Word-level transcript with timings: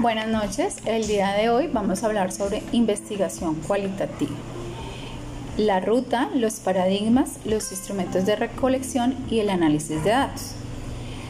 Buenas 0.00 0.28
noches, 0.28 0.76
el 0.86 1.06
día 1.06 1.34
de 1.34 1.50
hoy 1.50 1.66
vamos 1.66 2.02
a 2.02 2.06
hablar 2.06 2.32
sobre 2.32 2.62
investigación 2.72 3.56
cualitativa. 3.56 4.32
La 5.58 5.80
ruta, 5.80 6.30
los 6.34 6.54
paradigmas, 6.54 7.32
los 7.44 7.70
instrumentos 7.70 8.24
de 8.24 8.34
recolección 8.34 9.14
y 9.28 9.40
el 9.40 9.50
análisis 9.50 10.02
de 10.02 10.10
datos. 10.10 10.52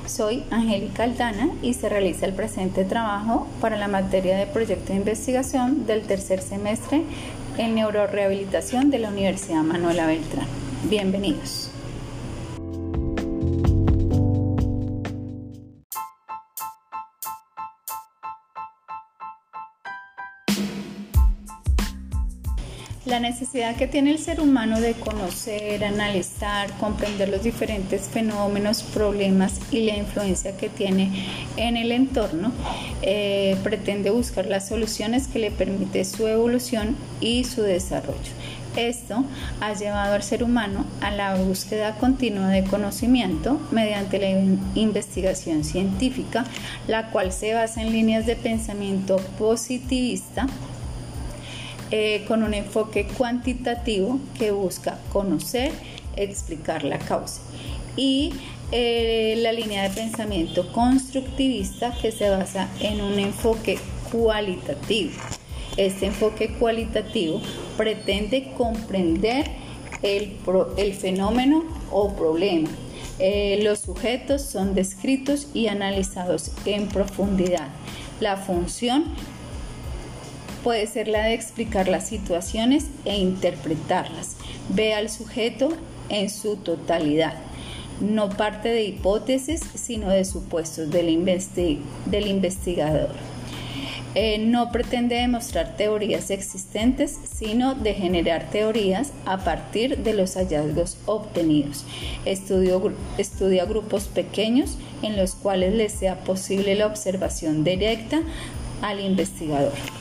Soy 0.06 0.44
Angélica 0.52 1.02
Aldana 1.02 1.50
y 1.62 1.74
se 1.74 1.88
realiza 1.88 2.26
el 2.26 2.32
presente 2.32 2.84
trabajo 2.84 3.48
para 3.60 3.76
la 3.76 3.88
materia 3.88 4.36
de 4.36 4.46
proyecto 4.46 4.92
de 4.92 5.00
investigación 5.00 5.84
del 5.86 6.02
tercer 6.02 6.40
semestre 6.40 7.02
en 7.58 7.74
neurorehabilitación 7.74 8.92
de 8.92 9.00
la 9.00 9.08
Universidad 9.08 9.62
Manuela 9.62 10.06
Beltrán. 10.06 10.46
Bienvenidos. 10.84 11.69
Necesidad 23.30 23.76
que 23.76 23.86
tiene 23.86 24.10
el 24.10 24.18
ser 24.18 24.40
humano 24.40 24.80
de 24.80 24.94
conocer, 24.94 25.84
analizar, 25.84 26.68
comprender 26.78 27.28
los 27.28 27.44
diferentes 27.44 28.08
fenómenos, 28.08 28.82
problemas 28.82 29.60
y 29.70 29.82
la 29.86 29.96
influencia 29.96 30.56
que 30.56 30.68
tiene 30.68 31.26
en 31.56 31.76
el 31.76 31.92
entorno, 31.92 32.50
eh, 33.02 33.56
pretende 33.62 34.10
buscar 34.10 34.46
las 34.46 34.66
soluciones 34.66 35.28
que 35.28 35.38
le 35.38 35.52
permite 35.52 36.04
su 36.04 36.26
evolución 36.26 36.96
y 37.20 37.44
su 37.44 37.62
desarrollo. 37.62 38.32
Esto 38.76 39.24
ha 39.60 39.74
llevado 39.74 40.14
al 40.14 40.22
ser 40.24 40.42
humano 40.42 40.84
a 41.00 41.12
la 41.12 41.36
búsqueda 41.36 41.96
continua 41.96 42.48
de 42.48 42.64
conocimiento 42.64 43.60
mediante 43.70 44.18
la 44.18 44.30
investigación 44.74 45.62
científica, 45.62 46.44
la 46.88 47.10
cual 47.10 47.32
se 47.32 47.54
basa 47.54 47.80
en 47.82 47.92
líneas 47.92 48.26
de 48.26 48.34
pensamiento 48.34 49.18
positivista 49.38 50.46
eh, 51.90 52.24
con 52.28 52.42
un 52.42 52.54
enfoque 52.54 53.06
cuantitativo 53.06 54.20
que 54.38 54.50
busca 54.50 54.98
conocer, 55.12 55.72
explicar 56.16 56.84
la 56.84 56.98
causa. 56.98 57.40
Y 57.96 58.32
eh, 58.72 59.34
la 59.38 59.52
línea 59.52 59.82
de 59.82 59.90
pensamiento 59.90 60.70
constructivista 60.72 61.92
que 62.00 62.12
se 62.12 62.30
basa 62.30 62.68
en 62.80 63.00
un 63.00 63.18
enfoque 63.18 63.78
cualitativo. 64.12 65.10
Este 65.76 66.06
enfoque 66.06 66.54
cualitativo 66.54 67.40
pretende 67.76 68.52
comprender 68.56 69.50
el, 70.02 70.94
fenómeno 70.94 71.64
o 71.90 72.14
problema. 72.14 72.68
Eh, 73.18 73.60
los 73.62 73.80
sujetos 73.80 74.42
son 74.42 74.74
descritos 74.74 75.48
y 75.52 75.66
analizados 75.66 76.52
en 76.64 76.88
profundidad. 76.88 77.68
La 78.20 78.36
función 78.36 79.04
puede 80.62 80.86
ser 80.86 81.08
la 81.08 81.24
de 81.24 81.34
explicar 81.34 81.88
las 81.88 82.06
situaciones 82.08 82.86
e 83.04 83.16
interpretarlas. 83.16 84.36
Ve 84.68 84.94
al 84.94 85.10
sujeto 85.10 85.70
en 86.08 86.30
su 86.30 86.54
totalidad. 86.56 87.34
No 88.00 88.30
parte 88.30 88.70
de 88.70 88.84
hipótesis, 88.84 89.60
sino 89.74 90.08
de 90.10 90.24
supuestos 90.24 90.90
del, 90.90 91.08
investigador. 91.08 93.10
Eh, 94.14 94.38
no 94.38 94.72
pretende 94.72 95.16
demostrar 95.16 95.76
teorías 95.76 96.30
existentes, 96.30 97.18
sino 97.32 97.74
de 97.74 97.94
generar 97.94 98.48
teorías 98.50 99.12
a 99.26 99.38
partir 99.38 99.98
de 99.98 100.14
los 100.14 100.36
hallazgos 100.36 100.96
obtenidos. 101.06 101.84
estudia 102.24 103.64
grupos 103.66 104.04
pequeños 104.04 104.78
en 105.02 105.16
los 105.16 105.34
cuales 105.34 105.74
les 105.74 105.92
sea 105.92 106.20
posible 106.20 106.74
la 106.74 106.86
observación 106.86 107.62
directa 107.62 108.22
al 108.82 109.00
investigador. 109.00 109.99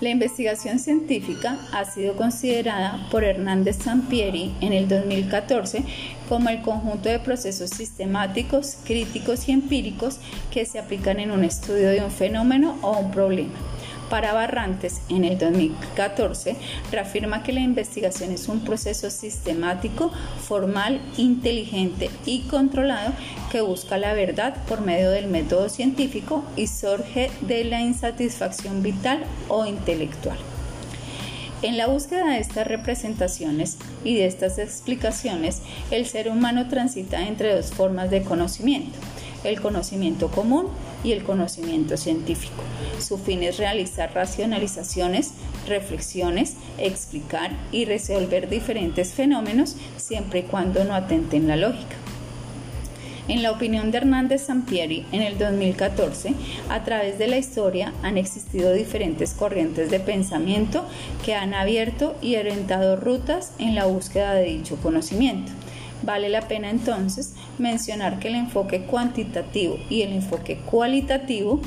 La 0.00 0.08
investigación 0.08 0.78
científica 0.78 1.58
ha 1.72 1.84
sido 1.84 2.16
considerada 2.16 3.06
por 3.10 3.22
Hernández 3.22 3.76
Sampieri 3.82 4.54
en 4.62 4.72
el 4.72 4.88
2014 4.88 5.84
como 6.26 6.48
el 6.48 6.62
conjunto 6.62 7.10
de 7.10 7.18
procesos 7.18 7.68
sistemáticos, 7.68 8.78
críticos 8.86 9.46
y 9.46 9.52
empíricos 9.52 10.18
que 10.50 10.64
se 10.64 10.78
aplican 10.78 11.20
en 11.20 11.30
un 11.30 11.44
estudio 11.44 11.90
de 11.90 12.02
un 12.02 12.10
fenómeno 12.10 12.78
o 12.80 12.98
un 12.98 13.10
problema. 13.10 13.52
Para 14.10 14.32
Barrantes, 14.32 15.02
en 15.08 15.24
el 15.24 15.38
2014, 15.38 16.56
reafirma 16.90 17.44
que 17.44 17.52
la 17.52 17.60
investigación 17.60 18.32
es 18.32 18.48
un 18.48 18.64
proceso 18.64 19.08
sistemático, 19.08 20.10
formal, 20.48 21.00
inteligente 21.16 22.10
y 22.26 22.40
controlado 22.40 23.12
que 23.52 23.60
busca 23.60 23.98
la 23.98 24.12
verdad 24.12 24.56
por 24.66 24.80
medio 24.80 25.10
del 25.10 25.28
método 25.28 25.68
científico 25.68 26.44
y 26.56 26.66
surge 26.66 27.30
de 27.42 27.62
la 27.62 27.82
insatisfacción 27.82 28.82
vital 28.82 29.22
o 29.46 29.64
intelectual. 29.64 30.38
En 31.62 31.76
la 31.76 31.86
búsqueda 31.86 32.30
de 32.30 32.40
estas 32.40 32.66
representaciones 32.66 33.78
y 34.02 34.16
de 34.16 34.26
estas 34.26 34.58
explicaciones, 34.58 35.62
el 35.92 36.04
ser 36.06 36.28
humano 36.28 36.66
transita 36.66 37.28
entre 37.28 37.54
dos 37.54 37.66
formas 37.66 38.10
de 38.10 38.22
conocimiento 38.22 38.98
el 39.44 39.60
conocimiento 39.60 40.28
común 40.28 40.66
y 41.04 41.12
el 41.12 41.22
conocimiento 41.22 41.96
científico. 41.96 42.62
Su 42.98 43.18
fin 43.18 43.42
es 43.42 43.58
realizar 43.58 44.12
racionalizaciones, 44.14 45.32
reflexiones, 45.66 46.56
explicar 46.78 47.52
y 47.72 47.84
resolver 47.84 48.48
diferentes 48.48 49.12
fenómenos 49.14 49.76
siempre 49.96 50.40
y 50.40 50.42
cuando 50.44 50.84
no 50.84 50.94
atenten 50.94 51.48
la 51.48 51.56
lógica. 51.56 51.96
En 53.30 53.44
la 53.44 53.52
opinión 53.52 53.92
de 53.92 53.98
Hernández 53.98 54.46
Sampieri, 54.46 55.06
en 55.12 55.22
el 55.22 55.38
2014, 55.38 56.34
a 56.68 56.82
través 56.82 57.16
de 57.16 57.28
la 57.28 57.38
historia 57.38 57.92
han 58.02 58.18
existido 58.18 58.72
diferentes 58.72 59.34
corrientes 59.34 59.88
de 59.88 60.00
pensamiento 60.00 60.84
que 61.24 61.36
han 61.36 61.54
abierto 61.54 62.16
y 62.20 62.34
orientado 62.34 62.96
rutas 62.96 63.52
en 63.60 63.76
la 63.76 63.86
búsqueda 63.86 64.34
de 64.34 64.46
dicho 64.46 64.78
conocimiento. 64.82 65.52
Vale 66.02 66.28
la 66.28 66.42
pena 66.42 66.70
entonces 66.70 67.34
mencionar 67.58 68.18
que 68.18 68.28
el 68.28 68.36
enfoque 68.36 68.82
cuantitativo 68.82 69.78
y 69.90 70.02
el 70.02 70.12
enfoque 70.12 70.56
cualitativo 70.56 71.60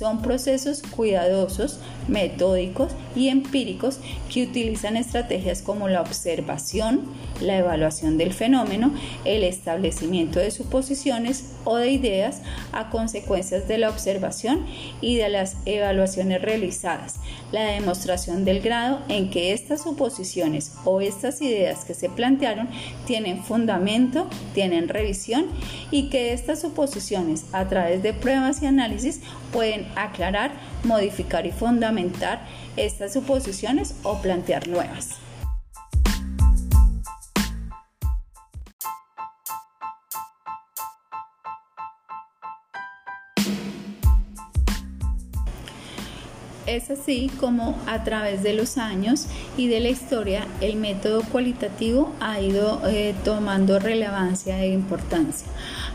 son 0.00 0.22
procesos 0.22 0.80
cuidadosos, 0.80 1.78
metódicos 2.08 2.92
y 3.14 3.28
empíricos 3.28 3.98
que 4.32 4.44
utilizan 4.44 4.96
estrategias 4.96 5.60
como 5.60 5.88
la 5.88 6.00
observación, 6.00 7.02
la 7.42 7.58
evaluación 7.58 8.16
del 8.16 8.32
fenómeno, 8.32 8.94
el 9.26 9.44
establecimiento 9.44 10.38
de 10.38 10.52
suposiciones 10.52 11.52
o 11.64 11.76
de 11.76 11.90
ideas 11.90 12.40
a 12.72 12.88
consecuencias 12.88 13.68
de 13.68 13.76
la 13.76 13.90
observación 13.90 14.64
y 15.02 15.16
de 15.16 15.28
las 15.28 15.58
evaluaciones 15.66 16.40
realizadas, 16.40 17.16
la 17.52 17.64
demostración 17.64 18.46
del 18.46 18.62
grado 18.62 19.00
en 19.08 19.28
que 19.28 19.52
estas 19.52 19.82
suposiciones 19.82 20.72
o 20.86 21.02
estas 21.02 21.42
ideas 21.42 21.84
que 21.84 21.92
se 21.92 22.08
plantearon 22.08 22.70
tienen 23.06 23.44
fundamento, 23.44 24.28
tienen 24.54 24.88
revisión 24.88 25.44
y 25.90 26.08
que 26.08 26.32
estas 26.32 26.62
suposiciones 26.62 27.44
a 27.52 27.68
través 27.68 28.02
de 28.02 28.14
pruebas 28.14 28.62
y 28.62 28.66
análisis 28.66 29.20
pueden 29.52 29.89
aclarar, 29.96 30.52
modificar 30.84 31.46
y 31.46 31.52
fundamentar 31.52 32.40
estas 32.76 33.12
suposiciones 33.12 33.94
o 34.02 34.20
plantear 34.20 34.68
nuevas. 34.68 35.20
Es 46.70 46.88
así 46.88 47.28
como 47.40 47.76
a 47.88 48.04
través 48.04 48.44
de 48.44 48.54
los 48.54 48.78
años 48.78 49.26
y 49.56 49.66
de 49.66 49.80
la 49.80 49.88
historia 49.88 50.46
el 50.60 50.76
método 50.76 51.22
cualitativo 51.24 52.14
ha 52.20 52.40
ido 52.40 52.80
eh, 52.86 53.12
tomando 53.24 53.80
relevancia 53.80 54.62
e 54.62 54.68
importancia. 54.68 55.48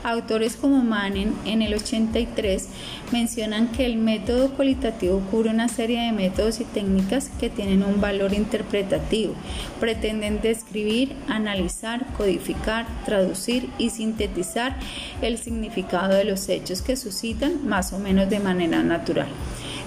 Autores 0.04 0.58
como 0.58 0.84
Manen 0.84 1.34
en 1.46 1.62
el 1.62 1.76
83 1.76 2.68
mencionan 3.14 3.72
que 3.72 3.86
el 3.86 3.96
método 3.96 4.50
cualitativo 4.50 5.22
cubre 5.32 5.50
una 5.50 5.70
serie 5.70 6.02
de 6.02 6.12
métodos 6.12 6.60
y 6.60 6.66
técnicas 6.66 7.32
que 7.40 7.50
tienen 7.50 7.82
un 7.82 8.02
valor 8.02 8.34
interpretativo. 8.34 9.34
Pretenden 9.80 10.42
describir, 10.42 11.14
analizar, 11.30 12.06
codificar, 12.18 12.86
traducir 13.06 13.70
y 13.78 13.92
sintetizar 13.92 14.78
el 15.22 15.38
significado 15.38 16.16
de 16.16 16.26
los 16.26 16.50
hechos 16.50 16.82
que 16.82 16.98
suscitan 16.98 17.66
más 17.66 17.94
o 17.94 17.98
menos 18.00 18.30
de 18.30 18.42
manera 18.42 18.84
natural. 18.84 19.30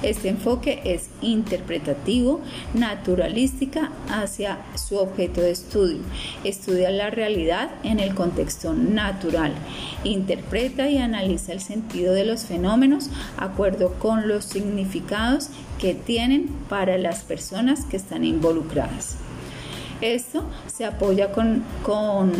Este 0.02 0.28
enfoque 0.28 0.80
es 0.84 1.08
interpretativo, 1.22 2.40
naturalística 2.72 3.90
hacia 4.08 4.58
su 4.76 4.96
objeto 4.96 5.40
de 5.40 5.50
estudio. 5.50 5.98
Estudia 6.44 6.90
la 6.90 7.10
realidad 7.10 7.70
en 7.82 7.98
el 7.98 8.14
contexto 8.14 8.74
natural. 8.74 9.52
Interpreta 10.04 10.88
y 10.88 10.98
analiza 10.98 11.52
el 11.52 11.60
sentido 11.60 12.14
de 12.14 12.24
los 12.24 12.44
fenómenos 12.44 13.10
acuerdo 13.36 13.94
con 13.94 14.28
los 14.28 14.44
significados 14.44 15.48
que 15.80 15.94
tienen 15.94 16.48
para 16.68 16.96
las 16.96 17.22
personas 17.24 17.84
que 17.84 17.96
están 17.96 18.24
involucradas. 18.24 19.16
Esto 20.00 20.44
se 20.68 20.84
apoya 20.84 21.32
con, 21.32 21.64
con 21.82 22.32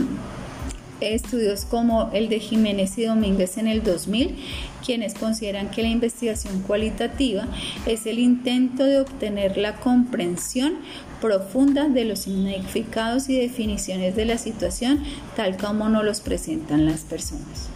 estudios 1.01 1.65
como 1.65 2.11
el 2.13 2.29
de 2.29 2.41
Jiménez 2.41 2.99
y 2.99 3.05
Domínguez 3.05 3.59
en 3.59 3.69
el 3.69 3.83
2000, 3.83 4.37
quienes 4.85 5.15
consideran 5.15 5.71
que 5.71 5.83
la 5.83 5.89
investigación 5.89 6.63
cualitativa 6.63 7.47
es 7.87 8.07
el 8.07 8.19
intento 8.19 8.85
de 8.85 9.01
obtener 9.01 9.57
la 9.57 9.77
comprensión 9.77 10.79
profunda 11.21 11.89
de 11.89 12.05
los 12.05 12.21
significados 12.21 13.29
y 13.29 13.39
definiciones 13.39 14.15
de 14.17 14.25
la 14.25 14.39
situación 14.39 15.03
tal 15.37 15.57
como 15.57 15.89
nos 15.89 16.05
los 16.05 16.21
presentan 16.21 16.87
las 16.87 17.01
personas. 17.01 17.69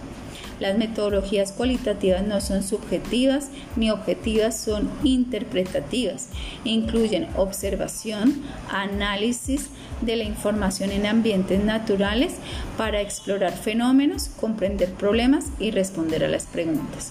Las 0.63 0.79
metodologías 0.79 1.51
cualitativas 1.51 2.25
no 2.25 2.41
son 2.41 2.63
subjetivas 2.63 3.49
ni 3.75 3.91
objetivas, 3.91 4.57
son 4.61 4.89
interpretativas. 5.03 6.29
Incluyen 6.63 7.27
observación, 7.35 8.45
análisis 8.71 9.71
de 10.03 10.15
la 10.15 10.23
información 10.23 10.93
en 10.93 11.07
ambientes 11.07 11.65
naturales 11.65 12.35
para 12.79 13.01
explorar 13.01 13.55
fenómenos, 13.55 14.29
comprender 14.29 14.93
problemas 14.93 15.47
y 15.59 15.73
responder 15.73 16.25
a 16.25 16.29
las 16.29 16.47
preguntas. 16.47 17.11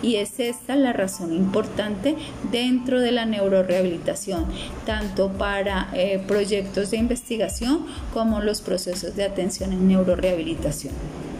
Y 0.00 0.16
es 0.16 0.38
esta 0.38 0.76
la 0.76 0.92
razón 0.92 1.34
importante 1.34 2.14
dentro 2.52 3.00
de 3.00 3.10
la 3.10 3.26
neurorehabilitación, 3.26 4.46
tanto 4.86 5.32
para 5.32 5.88
eh, 5.92 6.22
proyectos 6.28 6.92
de 6.92 6.98
investigación 6.98 7.84
como 8.14 8.40
los 8.40 8.60
procesos 8.60 9.16
de 9.16 9.24
atención 9.24 9.72
en 9.72 9.88
neurorehabilitación. 9.88 11.31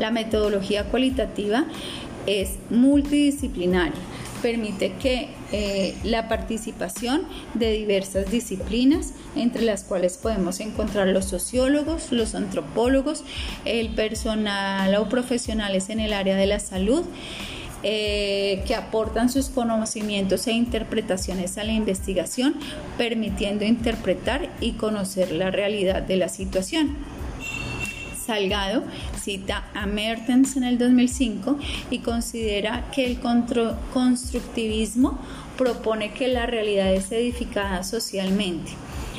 La 0.00 0.10
metodología 0.10 0.84
cualitativa 0.84 1.64
es 2.26 2.56
multidisciplinaria, 2.70 4.00
permite 4.42 4.92
que 4.94 5.28
eh, 5.52 5.94
la 6.04 6.28
participación 6.28 7.22
de 7.54 7.72
diversas 7.72 8.30
disciplinas, 8.30 9.12
entre 9.36 9.62
las 9.62 9.84
cuales 9.84 10.18
podemos 10.18 10.60
encontrar 10.60 11.08
los 11.08 11.26
sociólogos, 11.26 12.12
los 12.12 12.34
antropólogos, 12.34 13.24
el 13.64 13.90
personal 13.90 14.94
o 14.96 15.08
profesionales 15.08 15.90
en 15.90 16.00
el 16.00 16.12
área 16.12 16.36
de 16.36 16.46
la 16.46 16.58
salud, 16.58 17.04
eh, 17.84 18.62
que 18.64 18.76
aportan 18.76 19.28
sus 19.28 19.48
conocimientos 19.48 20.46
e 20.46 20.52
interpretaciones 20.52 21.58
a 21.58 21.64
la 21.64 21.72
investigación, 21.72 22.54
permitiendo 22.96 23.64
interpretar 23.64 24.50
y 24.60 24.72
conocer 24.72 25.32
la 25.32 25.50
realidad 25.50 26.02
de 26.02 26.16
la 26.16 26.28
situación. 26.28 26.96
Salgado 28.24 28.84
cita 29.20 29.64
a 29.74 29.86
Mertens 29.86 30.56
en 30.56 30.64
el 30.64 30.78
2005 30.78 31.58
y 31.90 31.98
considera 31.98 32.90
que 32.92 33.04
el 33.06 33.20
constructivismo 33.20 35.18
propone 35.58 36.12
que 36.12 36.28
la 36.28 36.46
realidad 36.46 36.92
es 36.92 37.10
edificada 37.12 37.82
socialmente. 37.82 38.72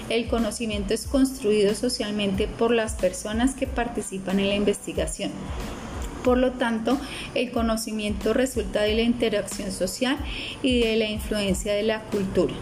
El 0.10 0.28
conocimiento 0.28 0.94
es 0.94 1.08
construido 1.08 1.76
socialmente 1.76 2.48
por 2.48 2.72
las 2.72 2.94
personas 2.94 3.56
que 3.56 3.68
participan 3.68 4.40
en 4.40 4.50
la 4.50 4.56
investigación. 4.56 5.32
Por 6.24 6.38
lo 6.38 6.52
tanto, 6.52 7.00
el 7.36 7.52
conocimiento 7.52 8.34
resulta 8.34 8.82
de 8.82 8.96
la 8.96 9.02
interacción 9.02 9.72
social 9.72 10.18
y 10.62 10.80
de 10.80 10.96
la 10.96 11.10
influencia 11.10 11.74
de 11.74 11.84
la 11.84 12.02
cultura. 12.04 12.54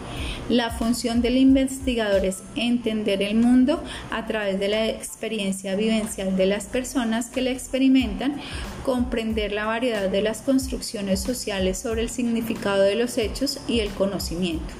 La 0.48 0.70
función 0.70 1.22
del 1.22 1.36
investigador 1.36 2.24
es 2.24 2.42
entender 2.56 3.22
el 3.22 3.36
mundo 3.36 3.82
a 4.10 4.26
través 4.26 4.58
de 4.58 4.68
la 4.68 4.86
experiencia 4.88 5.76
vivencial 5.76 6.36
de 6.36 6.46
las 6.46 6.64
personas 6.66 7.30
que 7.30 7.40
la 7.40 7.50
experimentan, 7.50 8.40
comprender 8.84 9.52
la 9.52 9.66
variedad 9.66 10.10
de 10.10 10.22
las 10.22 10.42
construcciones 10.42 11.20
sociales 11.20 11.78
sobre 11.78 12.02
el 12.02 12.10
significado 12.10 12.82
de 12.82 12.96
los 12.96 13.16
hechos 13.18 13.60
y 13.68 13.80
el 13.80 13.90
conocimiento. 13.90 14.74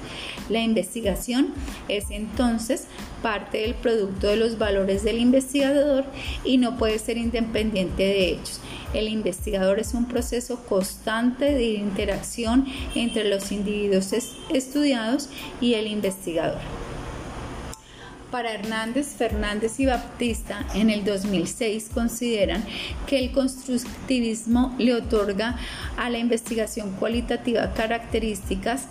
La 0.49 0.59
investigación 0.59 1.53
es 1.87 2.11
entonces 2.11 2.85
parte 3.21 3.59
del 3.59 3.75
producto 3.75 4.27
de 4.27 4.35
los 4.35 4.57
valores 4.57 5.03
del 5.03 5.19
investigador 5.19 6.05
y 6.43 6.57
no 6.57 6.77
puede 6.77 6.99
ser 6.99 7.17
independiente 7.17 8.03
de 8.03 8.29
ellos. 8.31 8.59
El 8.93 9.07
investigador 9.07 9.79
es 9.79 9.93
un 9.93 10.07
proceso 10.07 10.63
constante 10.65 11.45
de 11.45 11.73
interacción 11.73 12.65
entre 12.95 13.29
los 13.29 13.51
individuos 13.51 14.13
estudiados 14.49 15.29
y 15.59 15.73
el 15.73 15.87
investigador. 15.87 16.61
Para 18.33 18.51
Hernández, 18.51 19.15
Fernández 19.15 19.79
y 19.79 19.85
Baptista 19.85 20.65
en 20.73 20.89
el 20.89 21.05
2006 21.05 21.91
consideran 21.93 22.65
que 23.05 23.19
el 23.19 23.31
constructivismo 23.31 24.73
le 24.79 24.95
otorga 24.95 25.55
a 25.97 26.09
la 26.09 26.17
investigación 26.17 26.93
cualitativa 26.93 27.73
características 27.73 28.87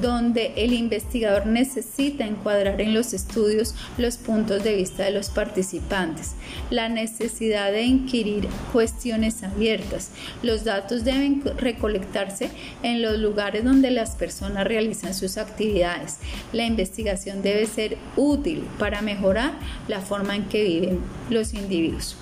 donde 0.00 0.52
el 0.56 0.72
investigador 0.72 1.46
necesita 1.46 2.26
encuadrar 2.26 2.80
en 2.80 2.94
los 2.94 3.12
estudios 3.12 3.74
los 3.98 4.16
puntos 4.16 4.64
de 4.64 4.76
vista 4.76 5.04
de 5.04 5.10
los 5.10 5.30
participantes, 5.30 6.34
la 6.70 6.88
necesidad 6.88 7.72
de 7.72 7.82
inquirir 7.82 8.48
cuestiones 8.72 9.42
abiertas. 9.42 10.10
Los 10.42 10.64
datos 10.64 11.04
deben 11.04 11.42
recolectarse 11.56 12.50
en 12.82 13.02
los 13.02 13.18
lugares 13.18 13.64
donde 13.64 13.90
las 13.90 14.16
personas 14.16 14.66
realizan 14.66 15.14
sus 15.14 15.36
actividades. 15.36 16.18
La 16.52 16.64
investigación 16.64 17.42
debe 17.42 17.66
ser 17.66 17.98
útil 18.16 18.64
para 18.78 19.02
mejorar 19.02 19.52
la 19.88 20.00
forma 20.00 20.36
en 20.36 20.44
que 20.44 20.64
viven 20.64 21.00
los 21.30 21.54
individuos. 21.54 22.16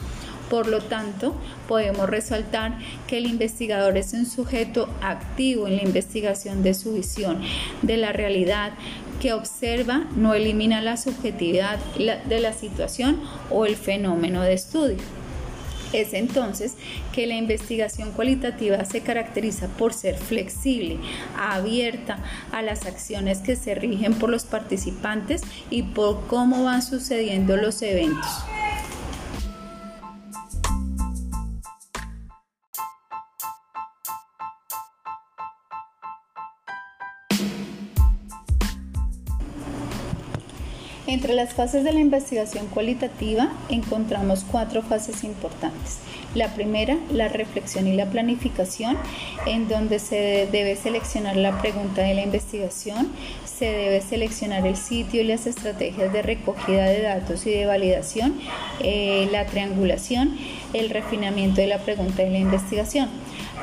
Por 0.52 0.66
lo 0.66 0.82
tanto, 0.82 1.34
podemos 1.66 2.10
resaltar 2.10 2.76
que 3.06 3.16
el 3.16 3.24
investigador 3.24 3.96
es 3.96 4.12
un 4.12 4.26
sujeto 4.26 4.86
activo 5.00 5.66
en 5.66 5.76
la 5.76 5.82
investigación 5.82 6.62
de 6.62 6.74
su 6.74 6.92
visión 6.92 7.40
de 7.80 7.96
la 7.96 8.12
realidad, 8.12 8.74
que 9.18 9.32
observa, 9.32 10.04
no 10.14 10.34
elimina 10.34 10.82
la 10.82 10.98
subjetividad 10.98 11.78
de 11.96 12.40
la 12.40 12.52
situación 12.52 13.18
o 13.48 13.64
el 13.64 13.76
fenómeno 13.76 14.42
de 14.42 14.52
estudio. 14.52 14.98
Es 15.94 16.12
entonces 16.12 16.74
que 17.14 17.26
la 17.26 17.36
investigación 17.36 18.12
cualitativa 18.12 18.84
se 18.84 19.00
caracteriza 19.00 19.68
por 19.68 19.94
ser 19.94 20.18
flexible, 20.18 20.98
abierta 21.38 22.18
a 22.52 22.60
las 22.60 22.84
acciones 22.84 23.38
que 23.38 23.56
se 23.56 23.74
rigen 23.74 24.12
por 24.12 24.28
los 24.28 24.44
participantes 24.44 25.40
y 25.70 25.82
por 25.82 26.26
cómo 26.26 26.64
van 26.64 26.82
sucediendo 26.82 27.56
los 27.56 27.80
eventos. 27.80 28.28
Entre 41.32 41.46
las 41.46 41.54
fases 41.54 41.82
de 41.82 41.94
la 41.94 42.00
investigación 42.00 42.66
cualitativa 42.66 43.50
encontramos 43.70 44.44
cuatro 44.44 44.82
fases 44.82 45.24
importantes. 45.24 45.96
La 46.34 46.48
primera, 46.48 46.98
la 47.10 47.28
reflexión 47.28 47.86
y 47.86 47.94
la 47.94 48.04
planificación, 48.04 48.98
en 49.46 49.66
donde 49.66 49.98
se 49.98 50.46
debe 50.52 50.76
seleccionar 50.76 51.36
la 51.36 51.58
pregunta 51.62 52.02
de 52.02 52.12
la 52.12 52.20
investigación, 52.20 53.10
se 53.46 53.64
debe 53.64 54.02
seleccionar 54.02 54.66
el 54.66 54.76
sitio 54.76 55.22
y 55.22 55.24
las 55.24 55.46
estrategias 55.46 56.12
de 56.12 56.20
recogida 56.20 56.84
de 56.84 57.00
datos 57.00 57.46
y 57.46 57.50
de 57.52 57.64
validación, 57.64 58.38
eh, 58.80 59.26
la 59.32 59.46
triangulación, 59.46 60.36
el 60.74 60.90
refinamiento 60.90 61.62
de 61.62 61.66
la 61.66 61.78
pregunta 61.78 62.24
de 62.24 62.28
la 62.28 62.40
investigación. 62.40 63.08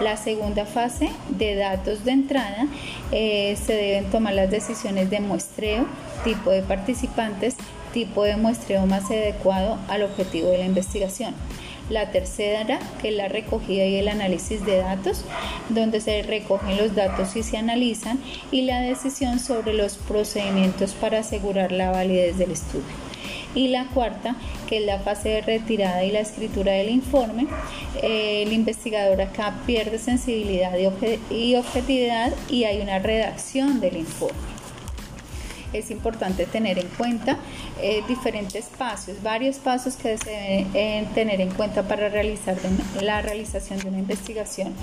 La 0.02 0.18
segunda 0.18 0.66
fase 0.66 1.10
de 1.30 1.56
datos 1.56 2.04
de 2.04 2.12
entrada 2.12 2.68
eh, 3.12 3.56
se 3.64 3.74
deben 3.74 4.06
tomar 4.06 4.34
las 4.34 4.50
decisiones 4.50 5.12
de 5.12 5.20
muestreo, 5.20 5.86
tipo 6.24 6.52
de 6.52 6.62
participantes, 6.62 7.56
tipo 7.94 8.24
de 8.24 8.38
muestreo 8.38 8.86
más 8.86 9.06
adecuado 9.06 9.78
al 9.88 10.04
objetivo 10.04 10.50
de 10.50 10.60
la 10.60 10.66
investigación. 10.66 11.34
La 11.90 12.12
tercera, 12.12 12.80
que 13.02 13.10
es 13.10 13.16
la 13.16 13.30
recogida 13.30 13.84
y 13.86 13.96
el 13.96 14.10
análisis 14.10 14.64
de 14.64 14.78
datos, 14.78 15.26
donde 15.70 16.02
se 16.02 16.22
recogen 16.22 16.78
los 16.78 16.94
datos 16.94 17.36
y 17.36 17.42
se 17.42 17.58
analizan, 17.58 18.20
y 18.52 18.62
la 18.62 18.82
decisión 18.82 19.40
sobre 19.40 19.74
los 19.74 19.96
procedimientos 19.96 20.94
para 20.94 21.20
asegurar 21.20 21.72
la 21.72 21.90
validez 21.90 22.38
del 22.38 22.52
estudio 22.52 23.10
y 23.56 23.70
la 23.70 23.88
cuarta, 23.88 24.36
que 24.68 24.78
es 24.78 24.86
la 24.86 25.00
fase 25.00 25.30
de 25.30 25.42
retirada 25.42 26.04
y 26.04 26.12
la 26.12 26.20
escritura 26.20 26.74
del 26.74 26.90
informe. 26.90 27.48
El 28.04 28.54
investigador 28.54 29.22
acá 29.22 29.56
pierde 29.66 29.98
sensibilidad 29.98 30.78
y 31.32 31.56
objetividad 31.56 32.34
y 32.48 32.66
hay 32.66 32.80
una 32.82 33.00
redacción 33.00 33.80
del 33.80 33.98
informe 33.98 34.59
es 35.74 35.92
importante 35.92 36.46
tener 36.46 36.80
en 36.80 36.88
cuenta 36.98 37.38
eh, 37.82 38.02
diferentes 38.08 38.66
pasos, 38.78 39.22
varios 39.22 39.58
pasos 39.58 39.96
que 39.96 40.18
se 40.18 40.66
deben 40.74 41.06
tener 41.14 41.42
en 41.42 41.52
cuenta 41.52 41.84
para 41.84 42.10
realizar 42.10 42.58
la 43.02 43.22
realización 43.22 43.80
de 43.80 43.90
una 43.90 44.00
investigación 44.00 44.74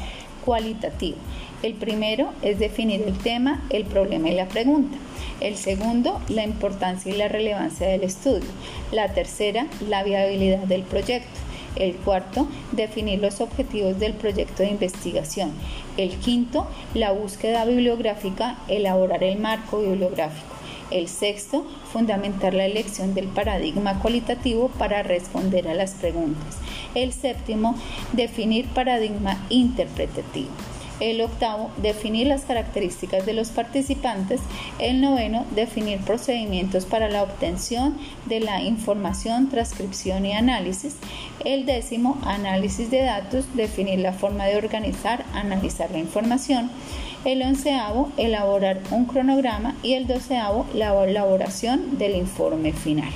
cualitativa. 0.45 1.17
El 1.63 1.75
primero 1.75 2.31
es 2.43 2.59
definir 2.59 3.03
el 3.03 3.19
tema, 3.19 3.63
el 3.71 3.85
problema 3.85 4.29
y 4.29 4.35
la 4.35 4.47
pregunta. 4.47 4.97
El 5.41 5.57
segundo, 5.57 6.21
la 6.29 6.45
importancia 6.45 7.13
y 7.13 7.17
la 7.17 7.29
relevancia 7.29 7.89
del 7.89 8.05
estudio. 8.05 8.49
La 8.93 9.13
tercera, 9.13 9.67
la 9.89 10.05
viabilidad 10.05 10.61
del 10.61 10.83
proyecto. 10.83 11.29
El 11.75 11.95
cuarto, 11.97 12.49
definir 12.73 13.21
los 13.21 13.41
objetivos 13.43 13.99
del 13.99 14.15
proyecto 14.15 14.63
de 14.63 14.71
investigación. 14.71 15.53
El 15.99 16.17
quinto, 16.17 16.69
la 16.95 17.13
búsqueda 17.13 17.67
bibliográfica, 17.67 18.57
elaborar 18.69 19.23
el 19.25 19.39
marco 19.39 19.81
bibliográfico. 19.81 20.56
El 20.91 21.09
sexto, 21.09 21.67
fundamentar 21.93 22.55
la 22.55 22.65
elección 22.65 23.15
del 23.15 23.27
paradigma 23.27 23.99
cualitativo 24.01 24.69
para 24.69 25.03
responder 25.03 25.69
a 25.69 25.75
las 25.75 25.93
preguntas. 25.93 26.59
El 26.95 27.13
séptimo, 27.13 27.75
definir 28.13 28.67
paradigma 28.69 29.45
interpretativo. 29.49 30.51
El 30.99 31.21
octavo, 31.21 31.71
definir 31.77 32.27
las 32.27 32.43
características 32.45 33.27
de 33.27 33.35
los 33.35 33.51
participantes. 33.51 34.41
El 34.79 35.01
noveno, 35.01 35.45
definir 35.51 36.01
procedimientos 36.01 36.87
para 36.87 37.11
la 37.11 37.23
obtención 37.23 37.99
de 38.25 38.41
la 38.41 38.63
información, 38.63 39.51
transcripción 39.51 40.25
y 40.25 40.33
análisis. 40.33 40.97
El 41.45 41.67
décimo, 41.67 42.19
análisis 42.25 42.91
de 42.91 43.03
datos, 43.03 43.45
definir 43.55 43.99
la 43.99 44.15
forma 44.15 44.47
de 44.47 44.57
organizar, 44.57 45.25
analizar 45.35 45.91
la 45.91 45.99
información. 45.99 46.71
El 47.27 47.43
onceavo, 47.43 48.11
elaborar 48.17 48.81
un 48.91 49.05
cronograma 49.05 49.75
y 49.83 49.95
el 49.95 50.07
doceavo, 50.07 50.65
la 50.75 50.95
elaboración 51.05 51.99
del 51.99 52.17
informe 52.17 52.73
final. 52.73 53.13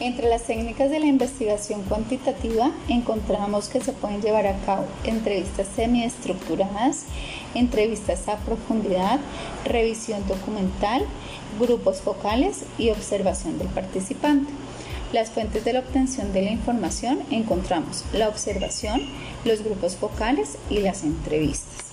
Entre 0.00 0.28
las 0.28 0.44
técnicas 0.44 0.90
de 0.90 1.00
la 1.00 1.06
investigación 1.06 1.82
cuantitativa 1.82 2.70
encontramos 2.88 3.68
que 3.68 3.80
se 3.80 3.92
pueden 3.92 4.22
llevar 4.22 4.46
a 4.46 4.56
cabo 4.60 4.84
entrevistas 5.02 5.66
semiestructuradas, 5.74 7.06
entrevistas 7.56 8.28
a 8.28 8.36
profundidad, 8.36 9.18
revisión 9.64 10.24
documental, 10.28 11.04
grupos 11.58 12.00
focales 12.00 12.64
y 12.78 12.90
observación 12.90 13.58
del 13.58 13.66
participante. 13.68 14.52
Las 15.12 15.30
fuentes 15.30 15.64
de 15.64 15.72
la 15.72 15.80
obtención 15.80 16.32
de 16.32 16.42
la 16.42 16.50
información 16.52 17.18
encontramos 17.32 18.04
la 18.12 18.28
observación, 18.28 19.00
los 19.44 19.64
grupos 19.64 19.96
focales 19.96 20.58
y 20.70 20.78
las 20.78 21.02
entrevistas. 21.02 21.86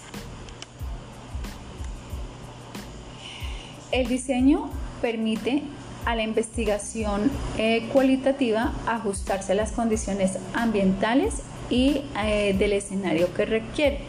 El 3.92 4.08
diseño 4.08 4.70
permite 5.02 5.64
a 6.06 6.16
la 6.16 6.24
investigación 6.24 7.32
eh, 7.58 7.88
cualitativa 7.92 8.74
ajustarse 8.88 9.54
a 9.54 9.56
las 9.56 9.72
condiciones 9.72 10.38
ambientales 10.54 11.42
y 11.70 12.02
eh, 12.24 12.56
del 12.58 12.74
escenario 12.74 13.34
que 13.34 13.46
requiere. 13.46 14.00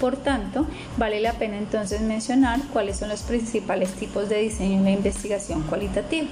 Por 0.00 0.16
tanto, 0.16 0.66
vale 0.96 1.20
la 1.20 1.34
pena 1.34 1.58
entonces 1.58 2.00
mencionar 2.00 2.60
cuáles 2.72 2.98
son 2.98 3.10
los 3.10 3.22
principales 3.22 3.92
tipos 3.92 4.28
de 4.28 4.40
diseño 4.40 4.78
en 4.78 4.84
la 4.84 4.90
investigación 4.92 5.62
cualitativa. 5.62 6.26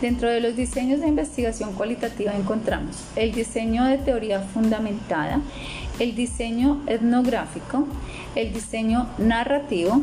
Dentro 0.00 0.28
de 0.28 0.40
los 0.40 0.56
diseños 0.56 1.00
de 1.00 1.08
investigación 1.08 1.72
cualitativa 1.72 2.32
encontramos 2.34 2.96
el 3.16 3.32
diseño 3.32 3.84
de 3.84 3.96
teoría 3.96 4.40
fundamentada, 4.40 5.40
el 5.98 6.14
diseño 6.14 6.82
etnográfico, 6.86 7.86
el 8.34 8.52
diseño 8.52 9.08
narrativo, 9.16 10.02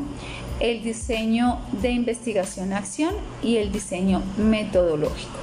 el 0.59 0.83
diseño 0.83 1.59
de 1.81 1.91
investigación-acción 1.91 3.13
y 3.41 3.57
el 3.57 3.71
diseño 3.71 4.21
metodológico. 4.37 5.37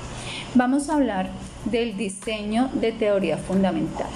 Vamos 0.54 0.88
a 0.88 0.94
hablar 0.94 1.30
del 1.64 1.96
diseño 1.96 2.70
de 2.74 2.92
teoría 2.92 3.36
fundamental. 3.38 4.08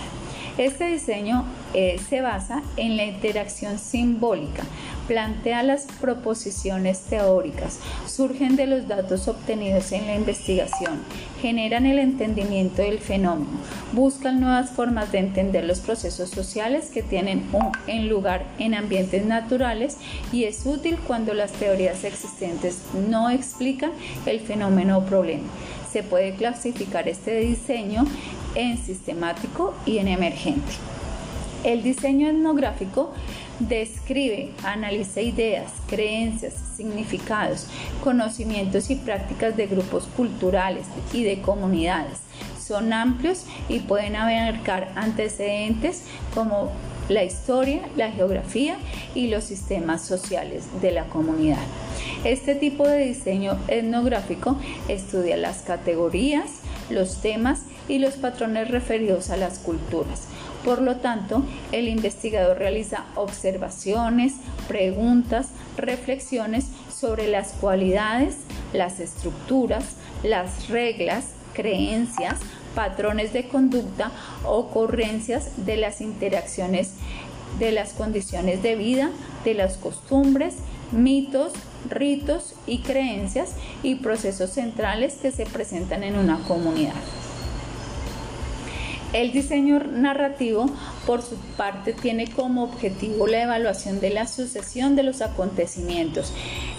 Este 0.58 0.86
diseño 0.86 1.44
eh, 1.74 2.00
se 2.08 2.20
basa 2.20 2.62
en 2.76 2.96
la 2.96 3.04
interacción 3.04 3.80
simbólica, 3.80 4.62
plantea 5.08 5.64
las 5.64 5.86
proposiciones 6.00 7.00
teóricas, 7.00 7.80
surgen 8.06 8.54
de 8.54 8.68
los 8.68 8.86
datos 8.86 9.26
obtenidos 9.26 9.90
en 9.90 10.06
la 10.06 10.14
investigación, 10.14 11.00
generan 11.42 11.84
el 11.86 11.98
entendimiento 11.98 12.82
del 12.82 13.00
fenómeno, 13.00 13.50
buscan 13.92 14.40
nuevas 14.40 14.70
formas 14.70 15.10
de 15.10 15.18
entender 15.18 15.64
los 15.64 15.80
procesos 15.80 16.30
sociales 16.30 16.90
que 16.94 17.02
tienen 17.02 17.44
un, 17.52 17.72
en 17.88 18.08
lugar 18.08 18.44
en 18.58 18.74
ambientes 18.74 19.26
naturales 19.26 19.96
y 20.32 20.44
es 20.44 20.64
útil 20.64 20.96
cuando 21.06 21.34
las 21.34 21.50
teorías 21.52 22.04
existentes 22.04 22.78
no 23.08 23.30
explican 23.30 23.90
el 24.26 24.38
fenómeno 24.38 24.98
o 24.98 25.04
problema. 25.04 25.48
Se 25.90 26.02
puede 26.02 26.34
clasificar 26.34 27.08
este 27.08 27.40
diseño 27.40 28.04
en 28.54 28.78
sistemático 28.78 29.74
y 29.86 29.98
en 29.98 30.08
emergente. 30.08 30.93
El 31.64 31.82
diseño 31.82 32.28
etnográfico 32.28 33.12
describe, 33.58 34.50
analiza 34.64 35.22
ideas, 35.22 35.72
creencias, 35.88 36.52
significados, 36.76 37.68
conocimientos 38.02 38.90
y 38.90 38.96
prácticas 38.96 39.56
de 39.56 39.66
grupos 39.66 40.04
culturales 40.14 40.84
y 41.14 41.24
de 41.24 41.40
comunidades. 41.40 42.18
Son 42.62 42.92
amplios 42.92 43.46
y 43.70 43.80
pueden 43.80 44.14
abarcar 44.14 44.92
antecedentes 44.94 46.02
como 46.34 46.70
la 47.08 47.24
historia, 47.24 47.80
la 47.96 48.10
geografía 48.10 48.76
y 49.14 49.28
los 49.28 49.44
sistemas 49.44 50.02
sociales 50.02 50.64
de 50.82 50.90
la 50.90 51.04
comunidad. 51.04 51.62
Este 52.24 52.54
tipo 52.54 52.86
de 52.86 53.06
diseño 53.06 53.58
etnográfico 53.68 54.58
estudia 54.88 55.38
las 55.38 55.62
categorías, 55.62 56.60
los 56.90 57.22
temas 57.22 57.62
y 57.88 57.98
los 57.98 58.14
patrones 58.14 58.70
referidos 58.70 59.30
a 59.30 59.38
las 59.38 59.58
culturas. 59.58 60.28
Por 60.64 60.80
lo 60.80 60.96
tanto, 60.96 61.44
el 61.72 61.88
investigador 61.88 62.58
realiza 62.58 63.04
observaciones, 63.16 64.34
preguntas, 64.66 65.48
reflexiones 65.76 66.66
sobre 66.90 67.28
las 67.28 67.52
cualidades, 67.52 68.36
las 68.72 68.98
estructuras, 68.98 69.96
las 70.22 70.68
reglas, 70.68 71.26
creencias, 71.52 72.38
patrones 72.74 73.32
de 73.32 73.46
conducta, 73.48 74.10
ocurrencias 74.44 75.66
de 75.66 75.76
las 75.76 76.00
interacciones 76.00 76.94
de 77.58 77.70
las 77.70 77.92
condiciones 77.92 78.62
de 78.62 78.74
vida, 78.74 79.10
de 79.44 79.54
las 79.54 79.76
costumbres, 79.76 80.54
mitos, 80.92 81.52
ritos 81.88 82.54
y 82.66 82.78
creencias 82.78 83.54
y 83.82 83.96
procesos 83.96 84.50
centrales 84.50 85.14
que 85.14 85.30
se 85.30 85.46
presentan 85.46 86.02
en 86.02 86.16
una 86.16 86.38
comunidad. 86.44 86.94
El 89.14 89.30
diseño 89.30 89.78
narrativo, 89.78 90.66
por 91.06 91.22
su 91.22 91.36
parte, 91.56 91.92
tiene 91.92 92.26
como 92.26 92.64
objetivo 92.64 93.28
la 93.28 93.42
evaluación 93.42 94.00
de 94.00 94.10
la 94.10 94.26
sucesión 94.26 94.96
de 94.96 95.04
los 95.04 95.22
acontecimientos. 95.22 96.32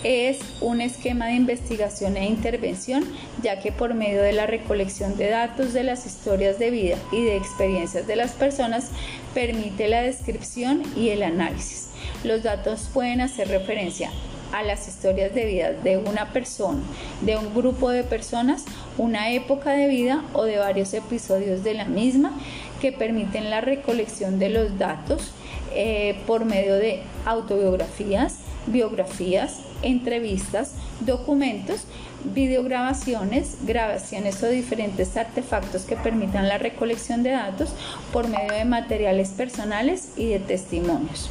Es 0.03 0.39
un 0.59 0.81
esquema 0.81 1.27
de 1.27 1.35
investigación 1.35 2.17
e 2.17 2.25
intervención, 2.25 3.05
ya 3.41 3.61
que 3.61 3.71
por 3.71 3.93
medio 3.93 4.21
de 4.21 4.33
la 4.33 4.47
recolección 4.47 5.15
de 5.15 5.29
datos 5.29 5.71
de 5.71 5.83
las 5.83 6.05
historias 6.05 6.59
de 6.59 6.71
vida 6.71 6.97
y 7.13 7.23
de 7.23 7.37
experiencias 7.37 8.05
de 8.05 8.17
las 8.17 8.33
personas, 8.33 8.91
permite 9.33 9.87
la 9.87 10.01
descripción 10.01 10.83
y 10.97 11.11
el 11.11 11.23
análisis. 11.23 11.87
Los 12.25 12.43
datos 12.43 12.89
pueden 12.93 13.21
hacer 13.21 13.47
referencia 13.47 14.11
a 14.55 14.63
las 14.63 14.87
historias 14.87 15.33
de 15.35 15.45
vida 15.45 15.71
de 15.71 15.97
una 15.97 16.31
persona, 16.31 16.79
de 17.21 17.35
un 17.35 17.53
grupo 17.53 17.89
de 17.89 18.03
personas, 18.03 18.63
una 18.97 19.31
época 19.31 19.71
de 19.71 19.87
vida 19.87 20.23
o 20.33 20.43
de 20.43 20.57
varios 20.57 20.93
episodios 20.93 21.63
de 21.63 21.73
la 21.73 21.85
misma 21.85 22.31
que 22.79 22.93
permiten 22.93 23.49
la 23.49 23.59
recolección 23.59 24.39
de 24.39 24.49
los 24.49 24.77
datos 24.79 25.33
eh, 25.73 26.17
por 26.25 26.45
medio 26.45 26.75
de 26.75 27.01
autobiografías, 27.25 28.37
biografías, 28.67 29.59
entrevistas, 29.81 30.75
documentos, 31.01 31.85
videograbaciones, 32.33 33.57
grabaciones 33.65 34.41
o 34.41 34.47
diferentes 34.47 35.17
artefactos 35.17 35.83
que 35.83 35.97
permitan 35.97 36.47
la 36.47 36.57
recolección 36.57 37.23
de 37.23 37.31
datos 37.31 37.73
por 38.13 38.29
medio 38.29 38.53
de 38.53 38.63
materiales 38.63 39.29
personales 39.29 40.13
y 40.15 40.29
de 40.29 40.39
testimonios. 40.39 41.29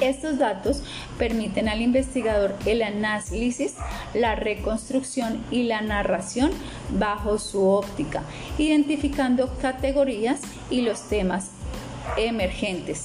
Estos 0.00 0.38
datos 0.38 0.82
permiten 1.18 1.68
al 1.68 1.82
investigador 1.82 2.54
el 2.64 2.80
análisis, 2.80 3.74
la 4.14 4.34
reconstrucción 4.34 5.44
y 5.50 5.64
la 5.64 5.82
narración 5.82 6.50
bajo 6.98 7.38
su 7.38 7.68
óptica, 7.68 8.22
identificando 8.56 9.54
categorías 9.60 10.40
y 10.70 10.80
los 10.80 11.08
temas 11.08 11.50
emergentes 12.16 13.02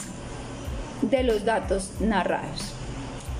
de 1.02 1.24
los 1.24 1.44
datos 1.44 1.92
narrados. 2.00 2.74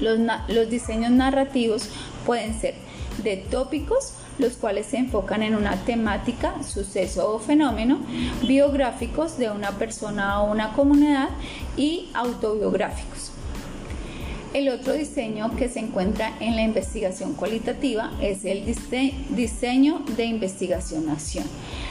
Los, 0.02 0.70
diseños 0.70 1.12
narrativos 1.12 1.90
pueden 2.26 2.60
ser 2.60 2.76
de 3.24 3.38
tópicos, 3.38 4.16
los 4.38 4.58
cuales 4.58 4.88
se 4.88 4.98
enfocan 4.98 5.42
en 5.42 5.56
una 5.56 5.78
temática, 5.86 6.62
suceso 6.62 7.34
o 7.34 7.40
fenómeno, 7.40 8.00
biográficos 8.46 9.38
de 9.38 9.50
una 9.50 9.72
persona 9.72 10.42
o 10.42 10.52
una 10.52 10.74
comunidad 10.74 11.30
y 11.78 12.10
autobiográficos. 12.14 13.32
El 14.56 14.70
otro 14.70 14.94
diseño 14.94 15.54
que 15.58 15.68
se 15.68 15.80
encuentra 15.80 16.32
en 16.40 16.56
la 16.56 16.62
investigación 16.62 17.34
cualitativa 17.34 18.14
es 18.22 18.46
el 18.46 18.64
diseño 19.32 20.06
de 20.16 20.24
investigación-acción. 20.24 21.44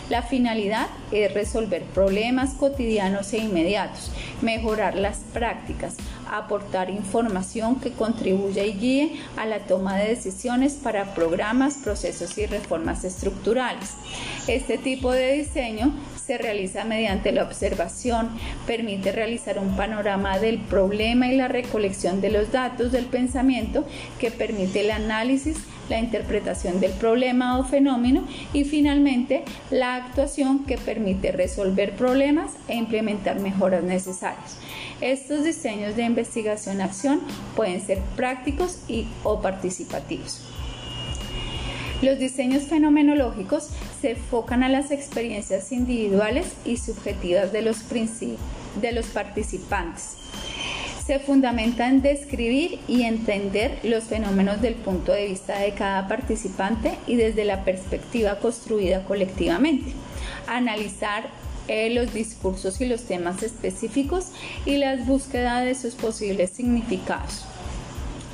La 0.08 0.22
finalidad 0.22 0.86
es 1.12 1.34
resolver 1.34 1.82
problemas 1.82 2.54
cotidianos 2.54 3.34
e 3.34 3.38
inmediatos, 3.40 4.10
mejorar 4.40 4.96
las 4.96 5.18
prácticas, 5.34 5.98
aportar 6.30 6.90
información 6.90 7.80
que 7.80 7.92
contribuya 7.92 8.64
y 8.64 8.72
guíe 8.72 9.20
a 9.36 9.46
la 9.46 9.60
toma 9.60 9.96
de 9.96 10.08
decisiones 10.08 10.74
para 10.74 11.14
programas, 11.14 11.74
procesos 11.74 12.36
y 12.38 12.46
reformas 12.46 13.04
estructurales. 13.04 13.90
Este 14.46 14.78
tipo 14.78 15.12
de 15.12 15.32
diseño 15.32 15.92
se 16.24 16.38
realiza 16.38 16.84
mediante 16.84 17.32
la 17.32 17.44
observación, 17.44 18.30
permite 18.66 19.12
realizar 19.12 19.58
un 19.58 19.76
panorama 19.76 20.38
del 20.38 20.58
problema 20.58 21.28
y 21.28 21.36
la 21.36 21.48
recolección 21.48 22.20
de 22.20 22.30
los 22.30 22.50
datos 22.50 22.92
del 22.92 23.06
pensamiento 23.06 23.84
que 24.18 24.30
permite 24.30 24.80
el 24.80 24.90
análisis, 24.90 25.58
la 25.88 25.98
interpretación 25.98 26.80
del 26.80 26.92
problema 26.92 27.58
o 27.58 27.64
fenómeno 27.64 28.24
y 28.52 28.64
finalmente 28.64 29.44
la 29.70 29.96
actuación 29.96 30.64
que 30.64 30.78
permite 30.78 31.32
resolver 31.32 31.96
problemas 31.96 32.52
e 32.68 32.76
implementar 32.76 33.40
mejoras 33.40 33.82
necesarias. 33.82 34.58
Estos 35.00 35.44
diseños 35.44 35.96
de 35.96 36.04
investigación-acción 36.04 37.20
pueden 37.56 37.80
ser 37.80 37.98
prácticos 38.16 38.78
y 38.88 39.06
o 39.22 39.40
participativos. 39.40 40.40
Los 42.02 42.18
diseños 42.18 42.64
fenomenológicos 42.64 43.70
se 44.00 44.12
enfocan 44.12 44.62
a 44.62 44.68
las 44.68 44.90
experiencias 44.90 45.72
individuales 45.72 46.46
y 46.64 46.76
subjetivas 46.76 47.52
de 47.52 47.62
los, 47.62 47.78
de 47.88 48.92
los 48.92 49.06
participantes. 49.06 50.16
Se 51.06 51.18
fundamenta 51.18 51.86
en 51.86 52.00
describir 52.00 52.78
y 52.88 53.02
entender 53.02 53.78
los 53.82 54.04
fenómenos 54.04 54.62
del 54.62 54.74
punto 54.74 55.12
de 55.12 55.26
vista 55.26 55.58
de 55.58 55.74
cada 55.74 56.08
participante 56.08 56.96
y 57.06 57.16
desde 57.16 57.44
la 57.44 57.62
perspectiva 57.62 58.38
construida 58.38 59.04
colectivamente. 59.04 59.92
Analizar 60.46 61.28
eh, 61.68 61.90
los 61.90 62.14
discursos 62.14 62.80
y 62.80 62.86
los 62.86 63.04
temas 63.04 63.42
específicos 63.42 64.28
y 64.64 64.78
las 64.78 65.06
búsquedas 65.06 65.64
de 65.64 65.74
sus 65.74 65.94
posibles 65.94 66.50
significados. 66.50 67.44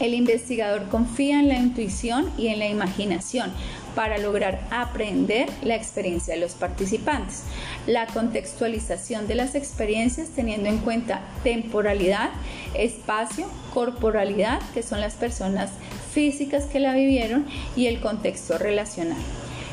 El 0.00 0.14
investigador 0.14 0.88
confía 0.88 1.40
en 1.40 1.48
la 1.48 1.58
intuición 1.58 2.30
y 2.38 2.48
en 2.48 2.58
la 2.58 2.68
imaginación 2.68 3.52
para 3.94 4.16
lograr 4.16 4.66
aprender 4.70 5.50
la 5.62 5.76
experiencia 5.76 6.34
de 6.34 6.40
los 6.40 6.52
participantes. 6.52 7.42
La 7.86 8.06
contextualización 8.06 9.28
de 9.28 9.34
las 9.34 9.54
experiencias 9.54 10.30
teniendo 10.30 10.70
en 10.70 10.78
cuenta 10.78 11.20
temporalidad, 11.44 12.30
espacio, 12.74 13.46
corporalidad, 13.74 14.60
que 14.72 14.82
son 14.82 15.02
las 15.02 15.14
personas 15.14 15.70
físicas 16.12 16.64
que 16.64 16.80
la 16.80 16.94
vivieron, 16.94 17.46
y 17.76 17.86
el 17.86 18.00
contexto 18.00 18.56
relacional. 18.56 19.18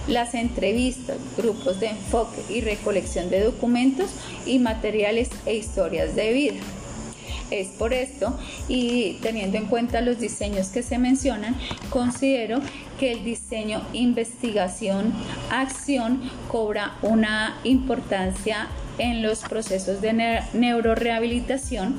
Las 0.09 0.35
entrevistas, 0.35 1.17
grupos 1.37 1.79
de 1.79 1.87
enfoque 1.87 2.41
y 2.49 2.61
recolección 2.61 3.29
de 3.29 3.43
documentos 3.43 4.11
y 4.45 4.59
materiales 4.59 5.29
e 5.45 5.55
historias 5.55 6.15
de 6.15 6.33
vida. 6.33 6.59
Es 7.51 7.67
por 7.69 7.93
esto 7.93 8.37
y 8.67 9.13
teniendo 9.21 9.57
en 9.57 9.65
cuenta 9.65 10.01
los 10.01 10.19
diseños 10.19 10.67
que 10.67 10.83
se 10.83 10.97
mencionan, 10.97 11.55
considero 11.89 12.59
que 12.99 13.11
el 13.11 13.23
diseño 13.23 13.81
investigación 13.93 15.13
acción 15.49 16.21
cobra 16.47 16.95
una 17.01 17.57
importancia 17.63 18.67
en 18.97 19.21
los 19.21 19.41
procesos 19.41 20.01
de 20.01 20.41
neurorehabilitación, 20.53 21.95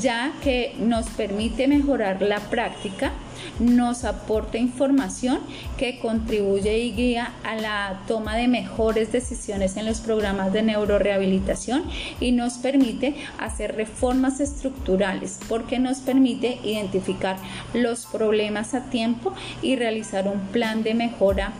ya 0.00 0.32
que 0.42 0.74
nos 0.78 1.06
permite 1.08 1.66
mejorar 1.66 2.22
la 2.22 2.38
práctica, 2.38 3.12
nos 3.58 4.04
aporta 4.04 4.58
información 4.58 5.38
que 5.76 5.98
contribuye 5.98 6.78
y 6.78 6.92
guía 6.92 7.32
a 7.44 7.56
la 7.56 8.00
toma 8.06 8.36
de 8.36 8.48
mejores 8.48 9.12
decisiones 9.12 9.76
en 9.76 9.86
los 9.86 10.00
programas 10.00 10.52
de 10.52 10.62
neurorehabilitación 10.62 11.84
y 12.20 12.32
nos 12.32 12.54
permite 12.54 13.14
hacer 13.38 13.76
reformas 13.76 14.40
estructurales 14.40 15.38
porque 15.48 15.78
nos 15.78 15.98
permite 15.98 16.58
identificar 16.64 17.36
los 17.74 18.06
problemas 18.06 18.74
a 18.74 18.84
tiempo 18.90 19.32
y 19.62 19.76
realizar 19.76 20.28
un 20.28 20.35
plan 20.52 20.82
de 20.82 20.94
mejora 20.94 21.52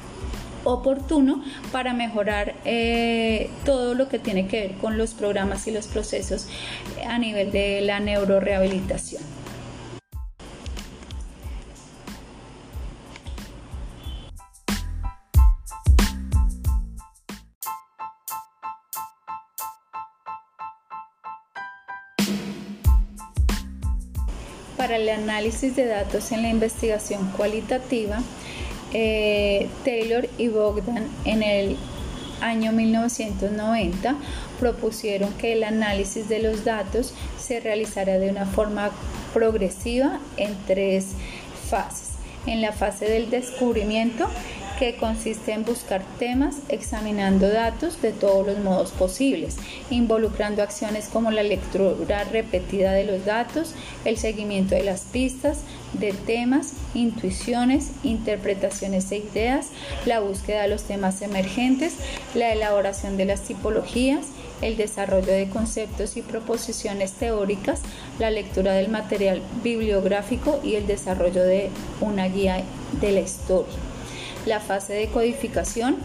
oportuno 0.67 1.43
para 1.73 1.95
mejorar 1.95 2.55
eh, 2.65 3.51
todo 3.65 3.95
lo 3.95 4.09
que 4.09 4.19
tiene 4.19 4.49
que 4.49 4.61
ver 4.61 4.73
con 4.79 4.99
los 4.99 5.15
programas 5.15 5.67
y 5.67 5.71
los 5.71 5.87
procesos 5.87 6.49
a 7.07 7.19
nivel 7.19 7.53
de 7.53 7.81
la 7.81 8.01
neurorehabilitación. 8.01 9.23
Para 24.77 24.97
el 24.97 25.09
análisis 25.09 25.75
de 25.75 25.87
datos 25.87 26.31
en 26.33 26.43
la 26.43 26.49
investigación 26.49 27.33
cualitativa, 27.37 28.21
eh, 28.99 29.69
Taylor 29.85 30.27
y 30.39 30.49
Bogdan 30.49 31.07
en 31.27 31.43
el 31.43 31.77
año 32.41 32.73
1990 32.73 34.17
propusieron 34.59 35.35
que 35.35 35.53
el 35.53 35.65
análisis 35.65 36.31
de 36.31 36.39
los 36.39 36.65
datos 36.65 37.13
se 37.39 37.61
realizara 37.61 38.19
de 38.19 38.31
una 38.31 38.47
forma 38.47 38.91
progresiva 39.35 40.19
en 40.39 40.57
tres 40.67 41.09
fases. 41.69 42.13
En 42.47 42.63
la 42.63 42.73
fase 42.73 43.05
del 43.05 43.29
descubrimiento, 43.29 44.31
que 44.79 44.97
consiste 44.97 45.53
en 45.53 45.65
buscar 45.65 46.03
temas 46.19 46.57
examinando 46.69 47.49
datos 47.49 48.01
de 48.03 48.13
todos 48.13 48.47
los 48.47 48.59
modos 48.59 48.91
posibles, 48.91 49.57
involucrando 49.91 50.63
acciones 50.63 51.09
como 51.11 51.31
la 51.31 51.43
lectura 51.43 52.25
repetida 52.25 52.93
de 52.93 53.05
los 53.05 53.25
datos, 53.25 53.75
el 54.05 54.19
seguimiento 54.19 54.75
de 54.75 54.85
las 54.85 55.03
pistas, 55.03 55.61
de 55.95 56.13
temas, 56.13 56.75
intuiciones, 56.95 57.93
interpretaciones 58.03 59.11
e 59.13 59.19
ideas, 59.19 59.69
la 60.05 60.21
búsqueda 60.21 60.63
de 60.63 60.69
los 60.69 60.83
temas 60.83 61.23
emergentes, 61.23 61.95
la 62.35 62.53
elaboración 62.53 63.17
de 63.17 63.25
las 63.25 63.43
tipologías, 63.43 64.27
el 64.61 64.77
desarrollo 64.77 65.33
de 65.33 65.49
conceptos 65.49 66.17
y 66.17 66.23
proposiciones 66.23 67.13
teóricas, 67.13 67.81
la 68.19 68.31
lectura 68.31 68.73
del 68.73 68.89
material 68.89 69.43
bibliográfico 69.63 70.61
y 70.63 70.75
el 70.75 70.87
desarrollo 70.87 71.43
de 71.43 71.71
una 72.01 72.29
guía 72.29 72.63
de 73.01 73.13
la 73.13 73.21
historia 73.21 73.96
la 74.47 74.61
fase 74.61 74.95
de 74.95 75.09
codificación, 75.09 75.97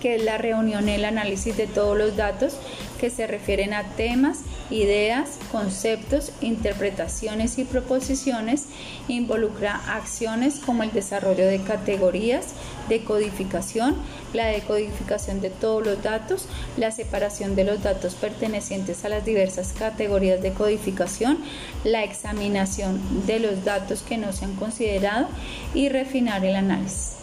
que 0.00 0.16
es 0.16 0.24
la 0.24 0.38
reunión 0.38 0.88
y 0.88 0.92
el 0.92 1.04
análisis 1.04 1.56
de 1.56 1.66
todos 1.66 1.96
los 1.96 2.16
datos 2.16 2.56
que 3.00 3.10
se 3.10 3.26
refieren 3.26 3.72
a 3.74 3.84
temas, 3.84 4.40
ideas, 4.70 5.38
conceptos, 5.50 6.32
interpretaciones 6.40 7.58
y 7.58 7.64
proposiciones, 7.64 8.66
involucra 9.06 9.80
acciones 9.94 10.56
como 10.58 10.82
el 10.82 10.92
desarrollo 10.92 11.46
de 11.46 11.60
categorías, 11.62 12.46
de 12.88 13.04
codificación, 13.04 13.96
la 14.32 14.46
decodificación 14.46 15.40
de 15.40 15.50
todos 15.50 15.86
los 15.86 16.02
datos, 16.02 16.46
la 16.76 16.90
separación 16.90 17.54
de 17.54 17.64
los 17.64 17.82
datos 17.82 18.14
pertenecientes 18.14 19.04
a 19.04 19.08
las 19.08 19.24
diversas 19.24 19.72
categorías 19.72 20.42
de 20.42 20.52
codificación, 20.52 21.38
la 21.84 22.02
examinación 22.02 23.26
de 23.26 23.38
los 23.38 23.64
datos 23.64 24.02
que 24.02 24.16
no 24.16 24.32
se 24.32 24.44
han 24.44 24.56
considerado 24.56 25.28
y 25.74 25.88
refinar 25.88 26.44
el 26.44 26.56
análisis 26.56 27.18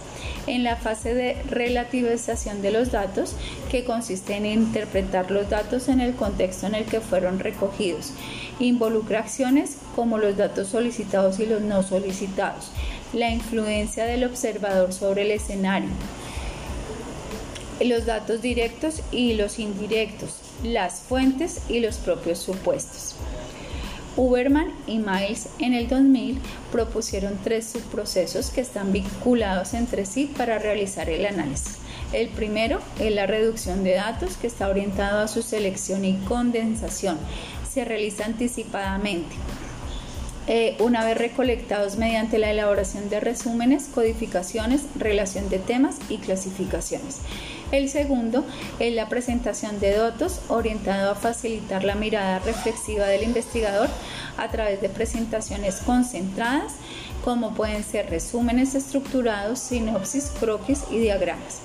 en 0.48 0.64
la 0.64 0.76
fase 0.76 1.14
de 1.14 1.42
relativización 1.50 2.62
de 2.62 2.72
los 2.72 2.92
datos, 2.92 3.36
que 3.70 3.84
consiste 3.84 4.36
en 4.36 4.46
interpretar 4.46 5.32
los 5.32 5.50
datos 5.50 5.88
en 5.88 6.02
el 6.02 6.14
contexto 6.16 6.68
en 6.68 6.76
el 6.76 6.86
que 6.86 7.02
fueron 7.02 7.40
recogidos. 7.40 8.12
Involucra 8.60 9.20
acciones 9.20 9.78
como 9.96 10.18
los 10.18 10.38
datos 10.38 10.70
solicitados 10.70 11.40
y 11.40 11.46
los 11.46 11.62
no 11.62 11.84
solicitados, 11.84 12.72
la 13.14 13.30
influencia 13.30 14.06
del 14.06 14.24
observador 14.24 14.94
sobre 14.94 15.24
el 15.24 15.32
escenario, 15.32 15.90
los 17.82 18.06
datos 18.06 18.42
directos 18.42 19.02
y 19.12 19.34
los 19.34 19.60
indirectos, 19.60 20.36
las 20.64 21.02
fuentes 21.02 21.62
y 21.70 21.80
los 21.80 21.98
propios 21.98 22.40
supuestos. 22.40 23.16
Uberman 24.18 24.72
y 24.88 25.00
Miles 25.00 25.50
en 25.60 25.74
el 25.74 25.88
2000 25.90 26.40
propusieron 26.72 27.38
tres 27.44 27.68
subprocesos 27.68 28.50
que 28.50 28.62
están 28.62 28.94
vinculados 28.94 29.74
entre 29.74 30.06
sí 30.06 30.32
para 30.38 30.58
realizar 30.58 31.10
el 31.10 31.26
análisis. 31.26 31.80
El 32.14 32.30
primero 32.30 32.80
es 33.00 33.14
la 33.14 33.28
reducción 33.28 33.84
de 33.84 33.96
datos 33.96 34.38
que 34.38 34.48
está 34.48 34.70
orientado 34.70 35.20
a 35.20 35.28
su 35.28 35.42
selección 35.42 36.06
y 36.06 36.14
condensación. 36.28 37.18
Se 37.70 37.84
realiza 37.84 38.26
anticipadamente. 38.26 39.36
Eh, 40.48 40.76
una 40.80 41.04
vez 41.04 41.18
recolectados 41.18 41.98
mediante 41.98 42.38
la 42.38 42.52
elaboración 42.52 43.10
de 43.10 43.20
resúmenes, 43.20 43.90
codificaciones, 43.94 44.84
relación 44.96 45.50
de 45.50 45.58
temas 45.58 45.98
y 46.08 46.20
clasificaciones. 46.20 47.22
El 47.72 47.90
segundo 47.90 48.46
es 48.80 48.94
la 48.94 49.10
presentación 49.10 49.80
de 49.80 49.98
datos 49.98 50.42
orientado 50.50 51.12
a 51.12 51.16
facilitar 51.16 51.84
la 51.84 51.96
mirada 51.96 52.38
reflexiva 52.40 53.08
del 53.08 53.24
investigador 53.24 53.90
a 54.38 54.50
través 54.50 54.82
de 54.82 54.90
presentaciones 54.90 55.78
concentradas, 55.78 56.74
como 57.24 57.56
pueden 57.56 57.84
ser 57.84 58.12
resúmenes 58.12 58.76
estructurados, 58.76 59.58
sinopsis, 59.58 60.32
croquis 60.40 60.84
y 60.92 61.00
diagramas. 61.00 61.62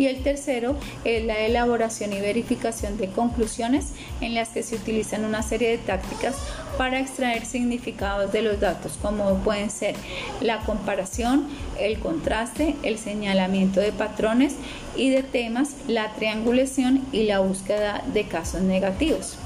Y 0.00 0.06
el 0.06 0.22
tercero 0.22 0.76
es 1.04 1.26
la 1.26 1.40
elaboración 1.40 2.14
y 2.14 2.22
verificación 2.22 2.96
de 2.96 3.08
conclusiones 3.08 3.88
en 4.22 4.34
las 4.34 4.48
que 4.48 4.62
se 4.62 4.76
utilizan 4.76 5.26
una 5.26 5.42
serie 5.42 5.68
de 5.68 5.76
tácticas 5.76 6.36
para 6.78 6.98
extraer 6.98 7.44
significados 7.44 8.32
de 8.32 8.40
los 8.40 8.58
datos, 8.58 8.98
como 9.02 9.34
pueden 9.40 9.68
ser 9.68 9.94
la 10.40 10.60
comparación, 10.60 11.48
el 11.78 11.98
contraste, 11.98 12.76
el 12.82 12.96
señalamiento 12.96 13.78
de 13.80 13.92
patrones 13.92 14.54
y 14.96 15.10
de 15.10 15.22
temas, 15.22 15.74
la 15.86 16.14
triangulación 16.14 17.04
y 17.12 17.24
la 17.24 17.40
búsqueda 17.40 18.02
de 18.14 18.24
casos 18.24 18.62
negativos. 18.62 19.36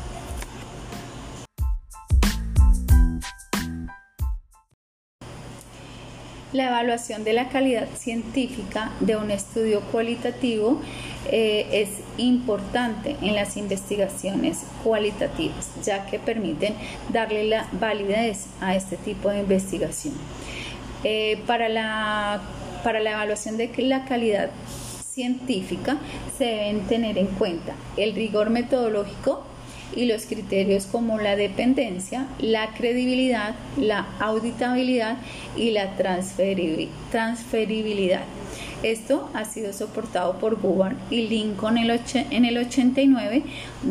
La 6.55 6.69
evaluación 6.69 7.25
de 7.25 7.33
la 7.33 7.49
calidad 7.49 7.89
científica 7.97 8.93
de 9.01 9.17
un 9.17 9.33
estudio 9.33 9.81
cualitativo 9.91 10.81
eh, 11.33 11.67
es 11.73 11.89
importante 12.17 13.17
en 13.23 13.35
las 13.35 13.57
investigaciones 13.57 14.61
cualitativas, 14.85 15.73
ya 15.85 16.07
que 16.07 16.21
permiten 16.21 16.77
darle 17.13 17.43
la 17.43 17.67
validez 17.73 18.47
a 18.61 18.77
este 18.77 18.97
tipo 18.97 19.31
de 19.31 19.41
investigación. 19.41 20.15
Eh, 21.03 21.43
para, 21.45 21.69
la, 21.69 22.41
para 22.85 23.01
la 23.01 23.15
evaluación 23.15 23.57
de 23.57 23.73
la 23.79 24.05
calidad 24.05 24.51
científica 25.13 25.97
se 26.39 26.45
deben 26.45 26.87
tener 26.87 27.19
en 27.19 27.27
cuenta 27.27 27.75
el 27.97 28.15
rigor 28.15 28.51
metodológico, 28.51 29.45
y 29.95 30.07
los 30.07 30.27
criterios 30.27 30.87
como 30.87 31.19
la 31.19 31.37
dependencia, 31.37 32.27
la 32.39 32.73
credibilidad, 32.75 33.55
la 33.77 34.07
auditabilidad 34.21 35.19
y 35.57 35.71
la 35.71 35.97
transferibilidad. 35.97 38.23
Esto 38.83 39.31
ha 39.35 39.45
sido 39.45 39.73
soportado 39.73 40.39
por 40.39 40.61
Gubar 40.61 40.97
y 41.11 41.29
Lincoln 41.29 41.79
en 41.79 42.45
el 42.45 42.59
89, 42.59 43.43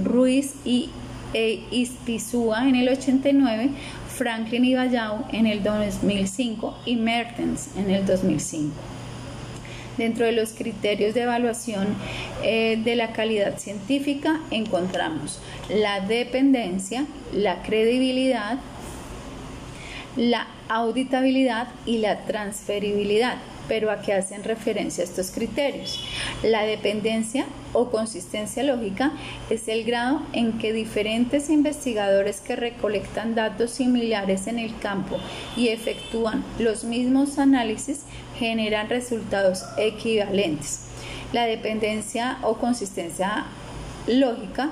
Ruiz 0.04 0.56
y 0.64 0.90
e 1.34 1.64
en 1.74 2.76
el 2.76 2.90
89, 2.90 3.70
Franklin 4.16 4.66
y 4.66 4.76
Bayau 4.76 5.26
en 5.32 5.48
el 5.48 5.64
2005 5.64 6.78
y 6.86 6.96
Mertens 6.96 7.70
en 7.76 7.90
el 7.90 8.06
2005. 8.06 8.72
Dentro 9.98 10.26
de 10.26 10.32
los 10.32 10.54
criterios 10.54 11.14
de 11.14 11.22
evaluación 11.22 11.96
eh, 12.44 12.80
de 12.84 12.96
la 12.96 13.14
calidad 13.14 13.60
científica 13.60 14.40
encontramos 14.50 15.40
la 15.70 16.00
dependencia, 16.00 17.06
la 17.32 17.62
credibilidad, 17.62 18.58
la 20.16 20.48
auditabilidad 20.68 21.68
y 21.86 22.00
la 22.00 22.26
transferibilidad. 22.26 23.38
Pero 23.68 23.92
a 23.92 24.02
qué 24.02 24.14
hacen 24.14 24.44
referencia 24.44 25.04
estos 25.04 25.32
criterios? 25.32 26.04
La 26.44 26.64
dependencia 26.64 27.46
o 27.72 27.90
consistencia 27.90 28.64
lógica 28.64 29.14
es 29.50 29.68
el 29.68 29.84
grado 29.84 30.22
en 30.34 30.58
que 30.58 30.74
diferentes 30.74 31.50
investigadores 31.50 32.42
que 32.42 32.56
recolectan 32.56 33.36
datos 33.36 33.72
similares 33.72 34.48
en 34.48 34.60
el 34.60 34.78
campo 34.80 35.18
y 35.56 35.70
efectúan 35.70 36.44
los 36.60 36.84
mismos 36.84 37.40
análisis 37.40 38.02
generan 38.38 38.90
resultados 38.90 39.64
equivalentes. 39.78 40.82
La 41.32 41.46
dependencia 41.46 42.38
o 42.44 42.58
consistencia 42.58 43.46
lógica 44.08 44.72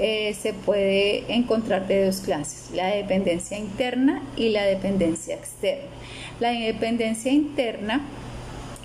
eh, 0.00 0.34
se 0.34 0.54
puede 0.54 1.32
encontrar 1.32 1.86
de 1.86 2.06
dos 2.06 2.20
clases, 2.20 2.70
la 2.74 2.86
dependencia 2.86 3.58
interna 3.58 4.22
y 4.34 4.48
la 4.48 4.62
dependencia 4.64 5.34
externa. 5.34 5.90
La 6.40 6.52
dependencia 6.52 7.30
interna 7.30 8.00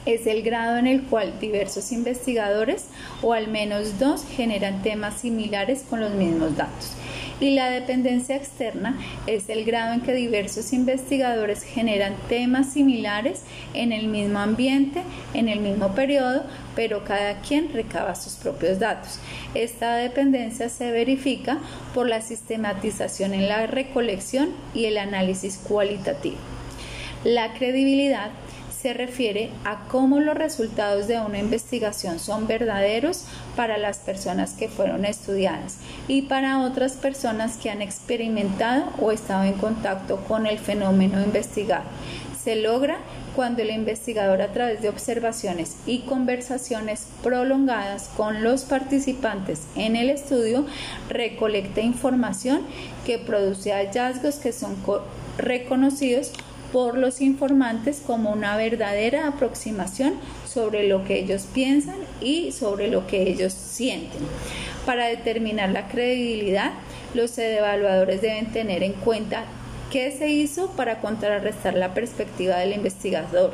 es 0.05 0.27
el 0.27 0.43
grado 0.43 0.77
en 0.77 0.87
el 0.87 1.03
cual 1.03 1.39
diversos 1.39 1.91
investigadores 1.91 2.85
o 3.21 3.33
al 3.33 3.47
menos 3.47 3.99
dos 3.99 4.23
generan 4.35 4.81
temas 4.83 5.15
similares 5.21 5.83
con 5.89 5.99
los 5.99 6.11
mismos 6.13 6.55
datos. 6.55 6.95
Y 7.41 7.51
la 7.51 7.69
dependencia 7.69 8.37
externa 8.37 8.97
es 9.27 9.49
el 9.49 9.65
grado 9.65 9.93
en 9.93 10.01
que 10.01 10.13
diversos 10.13 10.71
investigadores 10.71 11.63
generan 11.63 12.15
temas 12.29 12.71
similares 12.71 13.41
en 13.73 13.91
el 13.91 14.07
mismo 14.07 14.39
ambiente, 14.39 15.01
en 15.33 15.49
el 15.49 15.59
mismo 15.59 15.93
periodo, 15.93 16.45
pero 16.75 17.03
cada 17.03 17.41
quien 17.41 17.73
recaba 17.73 18.15
sus 18.15 18.35
propios 18.35 18.79
datos. 18.79 19.19
Esta 19.53 19.97
dependencia 19.97 20.69
se 20.69 20.91
verifica 20.91 21.57
por 21.93 22.07
la 22.07 22.21
sistematización 22.21 23.33
en 23.33 23.49
la 23.49 23.67
recolección 23.67 24.49
y 24.73 24.85
el 24.85 24.97
análisis 24.97 25.57
cualitativo. 25.57 26.37
La 27.25 27.53
credibilidad 27.53 28.29
se 28.85 28.93
refiere 28.93 29.49
a 29.63 29.87
cómo 29.87 30.19
los 30.19 30.37
resultados 30.37 31.07
de 31.07 31.19
una 31.19 31.39
investigación 31.39 32.19
son 32.19 32.45
verdaderos 32.45 33.23
para 33.55 33.79
las 33.79 33.97
personas 33.97 34.53
que 34.53 34.69
fueron 34.69 35.05
estudiadas 35.05 35.77
y 36.07 36.21
para 36.21 36.59
otras 36.59 36.91
personas 36.91 37.57
que 37.57 37.71
han 37.71 37.81
experimentado 37.81 38.85
o 39.01 39.11
estado 39.11 39.45
en 39.45 39.53
contacto 39.53 40.17
con 40.27 40.45
el 40.45 40.59
fenómeno 40.59 41.19
investigado. 41.23 41.85
Se 42.39 42.57
logra 42.57 42.99
cuando 43.35 43.63
el 43.63 43.71
investigador 43.71 44.43
a 44.43 44.53
través 44.53 44.83
de 44.83 44.89
observaciones 44.89 45.77
y 45.87 46.01
conversaciones 46.01 47.07
prolongadas 47.23 48.11
con 48.15 48.43
los 48.43 48.65
participantes 48.65 49.63
en 49.75 49.95
el 49.95 50.11
estudio 50.11 50.63
recolecta 51.09 51.81
información 51.81 52.61
que 53.03 53.17
produce 53.17 53.71
hallazgos 53.71 54.35
que 54.35 54.51
son 54.51 54.75
reconocidos 55.39 56.33
por 56.71 56.97
los 56.97 57.21
informantes 57.21 58.01
como 58.05 58.31
una 58.31 58.57
verdadera 58.57 59.27
aproximación 59.27 60.15
sobre 60.47 60.87
lo 60.87 61.03
que 61.03 61.19
ellos 61.19 61.47
piensan 61.53 61.97
y 62.21 62.51
sobre 62.51 62.89
lo 62.89 63.07
que 63.07 63.29
ellos 63.29 63.53
sienten. 63.53 64.21
Para 64.85 65.07
determinar 65.07 65.69
la 65.69 65.87
credibilidad, 65.87 66.73
los 67.13 67.37
evaluadores 67.37 68.21
deben 68.21 68.51
tener 68.51 68.83
en 68.83 68.93
cuenta 68.93 69.45
qué 69.91 70.11
se 70.11 70.29
hizo 70.29 70.71
para 70.71 70.99
contrarrestar 70.99 71.75
la 71.75 71.93
perspectiva 71.93 72.57
del 72.57 72.73
investigador, 72.73 73.53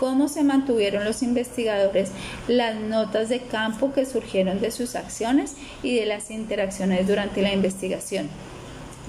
cómo 0.00 0.28
se 0.28 0.42
mantuvieron 0.42 1.04
los 1.04 1.22
investigadores, 1.22 2.10
las 2.48 2.76
notas 2.76 3.28
de 3.28 3.40
campo 3.40 3.92
que 3.92 4.06
surgieron 4.06 4.60
de 4.60 4.70
sus 4.70 4.96
acciones 4.96 5.54
y 5.82 5.96
de 5.96 6.06
las 6.06 6.30
interacciones 6.30 7.06
durante 7.06 7.42
la 7.42 7.52
investigación 7.52 8.28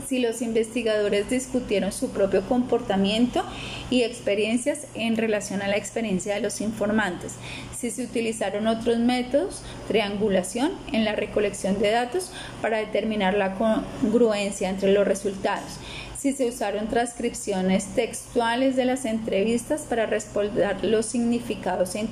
si 0.08 0.20
los 0.20 0.42
investigadores 0.42 1.30
discutieron 1.30 1.92
su 1.92 2.10
propio 2.10 2.42
comportamiento 2.48 3.44
y 3.90 4.04
experiencias 4.04 4.88
en 4.94 5.18
relación 5.18 5.62
a 5.62 5.68
la 5.68 5.78
experiencia 5.78 6.36
de 6.36 6.42
los 6.42 6.62
informantes, 6.62 7.34
si 7.78 7.92
se 7.92 8.04
utilizaron 8.04 8.68
otros 8.68 9.00
métodos, 9.00 9.62
triangulación 9.88 10.72
en 10.92 11.06
la 11.06 11.14
recolección 11.14 11.80
de 11.80 11.92
datos 11.92 12.32
para 12.62 12.78
determinar 12.78 13.34
la 13.34 13.56
congruencia 13.56 14.70
entre 14.70 14.92
los 14.92 15.08
resultados, 15.08 15.80
si 16.26 16.34
se 16.34 16.48
usaron 16.48 16.88
transcripciones 16.88 17.86
textuales 17.94 18.76
de 18.76 18.86
las 18.86 19.06
entrevistas 19.06 19.82
para 19.82 20.08
respaldar 20.08 20.84
los 20.84 21.06
significados 21.06 21.94
e, 21.94 22.08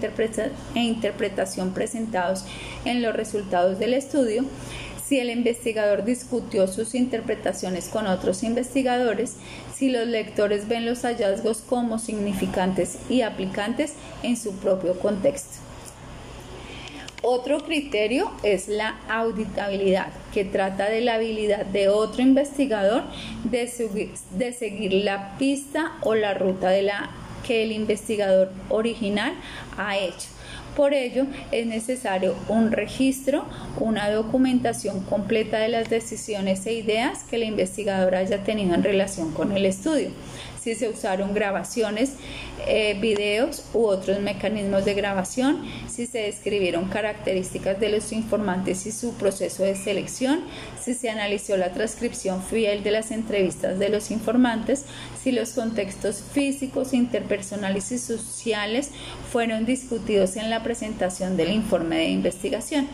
e 0.76 0.80
interpretación 0.80 1.74
presentados 1.74 2.46
en 2.86 3.02
los 3.02 3.16
resultados 3.16 3.80
del 3.80 3.96
estudio, 3.96 4.46
si 5.06 5.20
el 5.20 5.30
investigador 5.30 6.06
discutió 6.06 6.68
sus 6.68 6.96
interpretaciones 6.96 7.90
con 7.90 8.08
otros 8.08 8.44
investigadores, 8.44 9.36
si 9.76 9.90
los 9.90 10.08
lectores 10.08 10.68
ven 10.68 10.86
los 10.86 11.02
hallazgos 11.02 11.60
como 11.60 12.00
significantes 12.00 12.98
y 13.10 13.22
aplicantes 13.22 13.94
en 14.24 14.38
su 14.38 14.56
propio 14.56 15.00
contexto. 15.00 15.58
Otro 17.26 17.60
criterio 17.60 18.32
es 18.44 18.68
la 18.68 18.98
auditabilidad, 19.08 20.08
que 20.34 20.44
trata 20.44 20.90
de 20.90 21.00
la 21.00 21.14
habilidad 21.14 21.66
de 21.66 21.88
otro 21.88 22.22
investigador 22.22 23.04
de, 23.46 23.68
seguir 23.68 24.94
la 24.94 25.38
pista 25.38 25.94
o 26.02 26.16
la 26.16 26.34
ruta 26.34 26.70
de 26.70 26.92
que 27.48 27.64
el 27.64 27.72
investigador 27.72 28.52
original 28.68 29.34
ha 29.78 29.98
hecho 29.98 30.28
por 30.76 30.94
ello, 30.94 31.26
es 31.52 31.66
necesario 31.66 32.36
un 32.50 32.72
registro, 32.72 33.46
una 33.80 34.10
documentación 34.10 35.02
completa 35.02 35.60
de 35.60 35.70
las 35.70 35.90
decisiones 35.90 36.66
e 36.66 36.74
ideas 36.74 37.24
que 37.24 37.38
el 37.38 37.44
investigador 37.44 38.16
haya 38.16 38.44
tenido 38.44 38.74
en 38.76 38.84
relación 38.84 39.32
con 39.32 39.52
el 39.52 39.66
estudio 39.66 40.10
si 40.64 40.76
se 40.76 40.88
usaron 40.88 41.34
grabaciones, 41.34 42.14
eh, 42.68 42.98
videos 43.02 43.66
u 43.74 43.86
otros 43.86 44.22
mecanismos 44.22 44.86
de 44.86 44.94
grabación, 44.94 45.64
si 45.90 46.06
se 46.06 46.20
describieron 46.20 46.86
características 46.90 47.80
de 47.80 47.90
los 47.90 48.12
informantes 48.14 48.86
y 48.86 48.92
su 48.92 49.14
proceso 49.16 49.64
de 49.64 49.76
selección, 49.76 50.42
si 50.82 50.94
se 50.94 51.10
analizó 51.10 51.58
la 51.58 51.74
transcripción 51.74 52.42
fiel 52.42 52.84
de 52.84 52.92
las 52.92 53.12
entrevistas 53.12 53.78
de 53.78 53.90
los 53.90 54.12
informantes, 54.12 54.86
si 55.22 55.32
los 55.32 55.52
contextos 55.52 56.24
físicos, 56.34 56.94
interpersonales 56.94 57.92
y 57.92 57.98
sociales 57.98 58.92
fueron 59.32 59.66
discutidos 59.66 60.38
en 60.38 60.50
la 60.50 60.64
presentación 60.64 61.36
del 61.36 61.52
informe 61.52 61.98
de 61.98 62.08
investigación. 62.10 62.88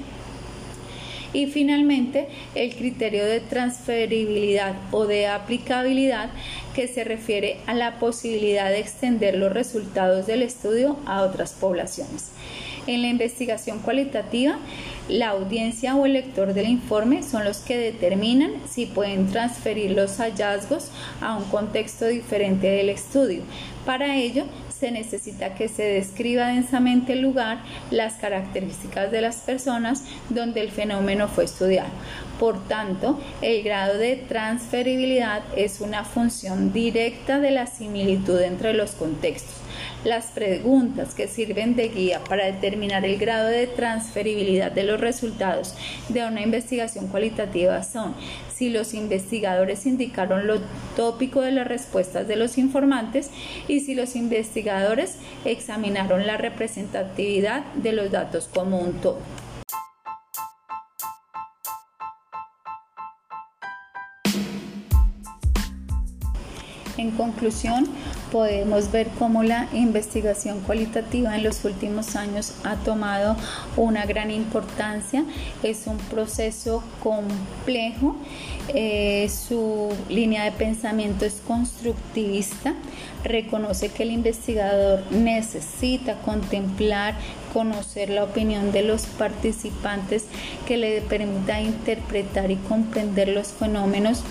Y 1.32 1.46
finalmente, 1.48 2.28
el 2.56 2.76
criterio 2.76 3.24
de 3.26 3.40
transferibilidad 3.40 4.76
o 4.92 5.06
de 5.06 5.28
aplicabilidad 5.28 6.30
que 6.74 6.88
se 6.88 7.04
refiere 7.04 7.58
a 7.68 7.74
la 7.74 8.00
posibilidad 8.00 8.70
de 8.70 8.80
extender 8.80 9.36
los 9.36 9.52
resultados 9.52 10.26
del 10.26 10.42
estudio 10.42 10.98
a 11.06 11.22
otras 11.22 11.54
poblaciones. 11.54 12.32
En 12.88 13.04
la 13.04 13.10
investigación 13.10 13.80
cualitativa, 13.80 14.58
la 15.10 15.30
audiencia 15.30 15.96
o 15.96 16.08
el 16.08 16.14
lector 16.14 16.54
del 16.54 16.68
informe 16.68 17.22
son 17.22 17.44
los 17.46 17.58
que 17.58 17.78
determinan 17.78 18.54
si 18.68 18.88
pueden 18.88 19.28
transferir 19.28 19.92
los 19.92 20.18
hallazgos 20.18 20.90
a 21.22 21.36
un 21.36 21.44
contexto 21.46 22.08
diferente 22.08 22.68
del 22.68 22.90
estudio. 22.90 23.42
Para 23.86 24.16
ello, 24.16 24.46
se 24.80 24.92
necesita 24.92 25.56
que 25.56 25.68
se 25.68 25.84
describa 25.84 26.48
densamente 26.48 27.14
el 27.14 27.22
lugar, 27.22 27.60
las 27.92 28.14
características 28.14 29.12
de 29.12 29.22
las 29.22 29.38
personas 29.38 30.06
donde 30.30 30.62
el 30.62 30.72
fenómeno 30.72 31.28
fue 31.28 31.44
estudiado. 31.44 31.90
Por 32.40 32.66
tanto, 32.68 33.20
el 33.42 33.64
grado 33.64 33.98
de 33.98 34.16
transferibilidad 34.16 35.44
es 35.58 35.82
una 35.82 36.06
función 36.06 36.72
directa 36.72 37.40
de 37.40 37.52
la 37.52 37.68
similitud 37.68 38.40
entre 38.40 38.74
los 38.74 38.92
contextos. 38.92 39.59
Las 40.04 40.28
preguntas 40.28 41.14
que 41.14 41.28
sirven 41.28 41.76
de 41.76 41.90
guía 41.90 42.22
para 42.28 42.46
determinar 42.46 43.06
el 43.06 43.18
grado 43.18 43.48
de 43.48 43.68
transferibilidad 43.68 44.72
de 44.72 44.84
los 44.84 45.00
resultados 45.00 45.76
de 46.10 46.26
una 46.26 46.42
investigación 46.42 47.08
cualitativa 47.08 47.84
son 47.84 48.16
si 48.54 48.70
los 48.70 48.94
investigadores 48.94 49.86
indicaron 49.86 50.48
lo 50.48 50.60
tópico 50.96 51.42
de 51.42 51.52
las 51.52 51.68
respuestas 51.68 52.28
de 52.28 52.36
los 52.36 52.58
informantes 52.58 53.30
y 53.68 53.82
si 53.82 53.96
los 53.96 54.16
investigadores 54.16 55.16
examinaron 55.46 56.28
la 56.28 56.38
representatividad 56.38 57.64
de 57.76 57.94
los 57.94 58.12
datos 58.12 58.50
como 58.54 58.80
un 58.80 58.94
todo. 58.94 59.20
En 66.98 67.12
conclusión, 67.12 67.88
podemos 68.32 68.92
ver 68.92 69.08
cómo 69.18 69.44
la 69.44 69.68
investigación 69.74 70.62
cualitativa 70.62 71.36
en 71.36 71.44
los 71.44 71.66
últimos 71.66 72.16
años 72.16 72.54
ha 72.64 72.76
tomado 72.76 73.36
una 73.78 74.06
gran 74.06 74.32
importancia. 74.32 75.24
Es 75.64 75.88
un 75.88 75.98
proceso 75.98 76.84
complejo, 77.02 78.16
eh, 78.70 79.30
su 79.30 79.90
línea 80.10 80.44
de 80.44 80.52
pensamiento 80.52 81.26
es 81.26 81.42
constructivista, 81.48 82.74
reconoce 83.24 83.90
que 83.90 84.04
el 84.04 84.12
investigador 84.12 85.04
necesita 85.12 86.16
contemplar, 86.22 87.16
conocer 87.54 88.10
la 88.10 88.24
opinión 88.24 88.72
de 88.72 88.84
los 88.84 89.06
participantes 89.06 90.26
que 90.68 90.78
le 90.78 91.02
permita 91.02 91.60
interpretar 91.62 92.52
y 92.52 92.56
comprender 92.56 93.30
los 93.30 93.48
fenómenos 93.48 94.24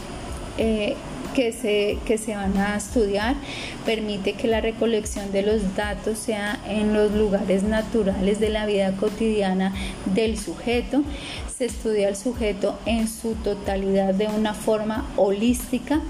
eh, 0.57 0.97
que 1.35 1.53
se, 1.53 1.99
que 2.05 2.19
se 2.19 2.35
van 2.35 2.57
a 2.59 2.77
estudiar, 2.77 3.37
permite 3.85 4.35
que 4.35 4.49
la 4.49 4.61
recolección 4.61 5.33
de 5.33 5.43
los 5.43 5.77
datos 5.77 6.19
sea 6.19 6.59
en 6.67 6.95
los 6.95 7.13
lugares 7.13 7.63
naturales 7.63 8.41
de 8.41 8.51
la 8.51 8.67
vida 8.67 8.93
cotidiana 8.93 9.75
del 10.07 10.39
sujeto. 10.39 11.03
Se 11.57 11.67
estudia 11.67 12.09
el 12.09 12.17
sujeto 12.17 12.79
en 12.87 13.09
su 13.09 13.35
totalidad 13.35 14.15
de 14.15 14.29
una 14.29 14.55
forma 14.55 15.07
holística. 15.17 16.01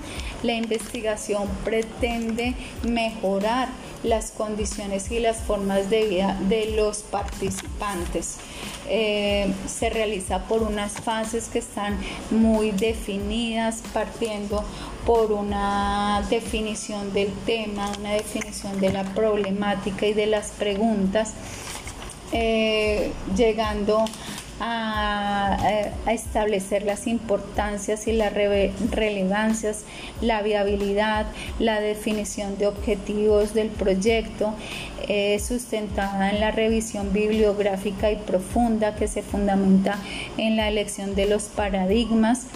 La 0.42 0.54
investigación 0.54 1.48
pretende 1.64 2.54
mejorar 2.84 3.68
las 4.02 4.30
condiciones 4.30 5.10
y 5.10 5.18
las 5.18 5.38
formas 5.38 5.90
de 5.90 6.06
vida 6.06 6.38
de 6.48 6.70
los 6.76 6.98
participantes. 6.98 8.36
Eh, 8.88 9.52
se 9.66 9.90
realiza 9.90 10.44
por 10.44 10.62
unas 10.62 10.92
fases 10.92 11.48
que 11.48 11.58
están 11.58 11.98
muy 12.30 12.70
definidas, 12.70 13.82
partiendo 13.92 14.64
por 15.04 15.32
una 15.32 16.24
definición 16.30 17.12
del 17.12 17.32
tema, 17.44 17.92
una 17.98 18.12
definición 18.12 18.80
de 18.80 18.92
la 18.92 19.04
problemática 19.04 20.06
y 20.06 20.14
de 20.14 20.26
las 20.26 20.52
preguntas, 20.52 21.34
eh, 22.32 23.12
llegando 23.36 23.98
a, 23.98 24.06
establecer 26.06 26.82
las 26.82 27.06
importancias 27.06 28.06
y 28.08 28.12
las 28.12 28.32
relevancias, 28.32 29.84
la 30.20 30.42
viabilidad, 30.42 31.26
la 31.58 31.80
definición 31.80 32.58
de 32.58 32.66
objetivos 32.66 33.54
del 33.54 33.68
proyecto, 33.68 34.54
eh, 35.06 35.38
sustentada 35.38 36.30
en 36.30 36.40
la 36.40 36.50
revisión 36.50 37.12
bibliográfica 37.12 38.10
y 38.10 38.16
profunda 38.16 38.94
que 38.94 39.06
se 39.08 39.22
fundamenta 39.22 39.98
en 40.36 40.56
la 40.56 40.68
elección 40.68 41.14
de 41.14 41.26
los 41.26 41.44
paradigmas. 41.44 42.46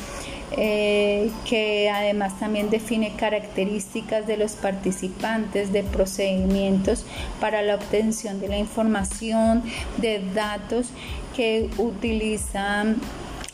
Eh, 0.54 1.30
que 1.48 1.88
además 1.88 2.38
también 2.38 2.68
define 2.68 3.14
características 3.16 4.26
de 4.26 4.36
los 4.36 4.52
participantes, 4.52 5.72
de 5.72 5.82
procedimientos 5.82 7.06
para 7.40 7.62
la 7.62 7.76
obtención 7.76 8.38
de 8.38 8.48
la 8.48 8.58
información, 8.58 9.62
de 9.96 10.22
datos 10.34 10.88
que 11.35 11.71
utilizan 11.79 12.97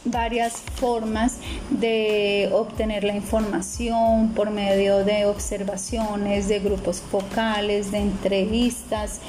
varias 0.04 0.54
formas 0.76 1.38
de 1.70 2.48
obtener 2.52 3.04
la 3.04 3.14
información 3.14 4.32
por 4.34 4.50
medio 4.50 5.04
de 5.04 5.26
observaciones, 5.26 6.48
de 6.48 6.60
grupos 6.60 7.00
focales, 7.00 7.90
de 7.90 7.98
entrevistas, 7.98 9.20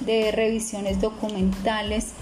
de 0.00 0.32
revisiones 0.32 1.00
documentales. 1.00 2.12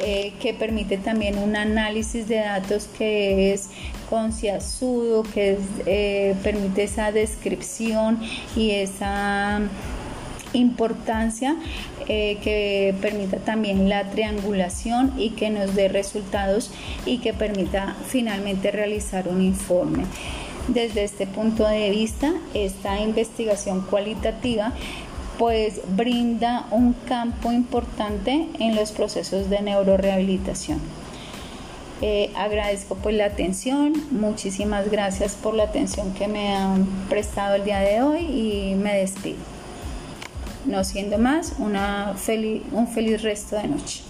Eh, 0.00 0.34
que 0.40 0.54
permite 0.54 0.96
también 0.96 1.38
un 1.38 1.56
análisis 1.56 2.28
de 2.28 2.36
datos 2.36 2.88
que 2.96 3.52
es 3.52 3.68
concienzudo, 4.08 5.24
que 5.24 5.58
eh, 5.86 6.36
permite 6.44 6.84
esa 6.84 7.10
descripción 7.10 8.20
y 8.54 8.70
esa 8.70 9.60
importancia 10.52 11.56
eh, 12.08 12.38
que 12.42 12.94
permita 13.00 13.38
también 13.38 13.88
la 13.88 14.10
triangulación 14.10 15.12
y 15.18 15.30
que 15.30 15.50
nos 15.50 15.74
dé 15.74 15.88
resultados 15.88 16.70
y 17.04 17.18
que 17.18 17.32
permita 17.32 17.96
finalmente 18.06 18.70
realizar 18.70 19.28
un 19.28 19.42
informe. 19.42 20.04
Desde 20.68 21.04
este 21.04 21.26
punto 21.26 21.66
de 21.66 21.90
vista, 21.90 22.32
esta 22.54 23.00
investigación 23.00 23.80
cualitativa 23.82 24.72
pues 25.38 25.80
brinda 25.96 26.66
un 26.70 26.94
campo 27.06 27.52
importante 27.52 28.48
en 28.58 28.74
los 28.74 28.90
procesos 28.90 29.48
de 29.48 29.62
neurorehabilitación. 29.62 30.80
Eh, 32.00 32.30
agradezco 32.36 32.96
pues 32.96 33.16
la 33.16 33.26
atención, 33.26 33.92
muchísimas 34.10 34.90
gracias 34.90 35.34
por 35.34 35.54
la 35.54 35.64
atención 35.64 36.12
que 36.14 36.28
me 36.28 36.54
han 36.54 36.86
prestado 37.08 37.56
el 37.56 37.64
día 37.64 37.80
de 37.80 38.02
hoy 38.02 38.20
y 38.20 38.74
me 38.76 38.94
despido. 38.94 39.57
No 40.64 40.84
siendo 40.84 41.18
más, 41.18 41.54
una 41.58 42.14
un 42.72 42.88
feliz 42.88 43.22
resto 43.22 43.56
de 43.56 43.68
noche. 43.68 44.02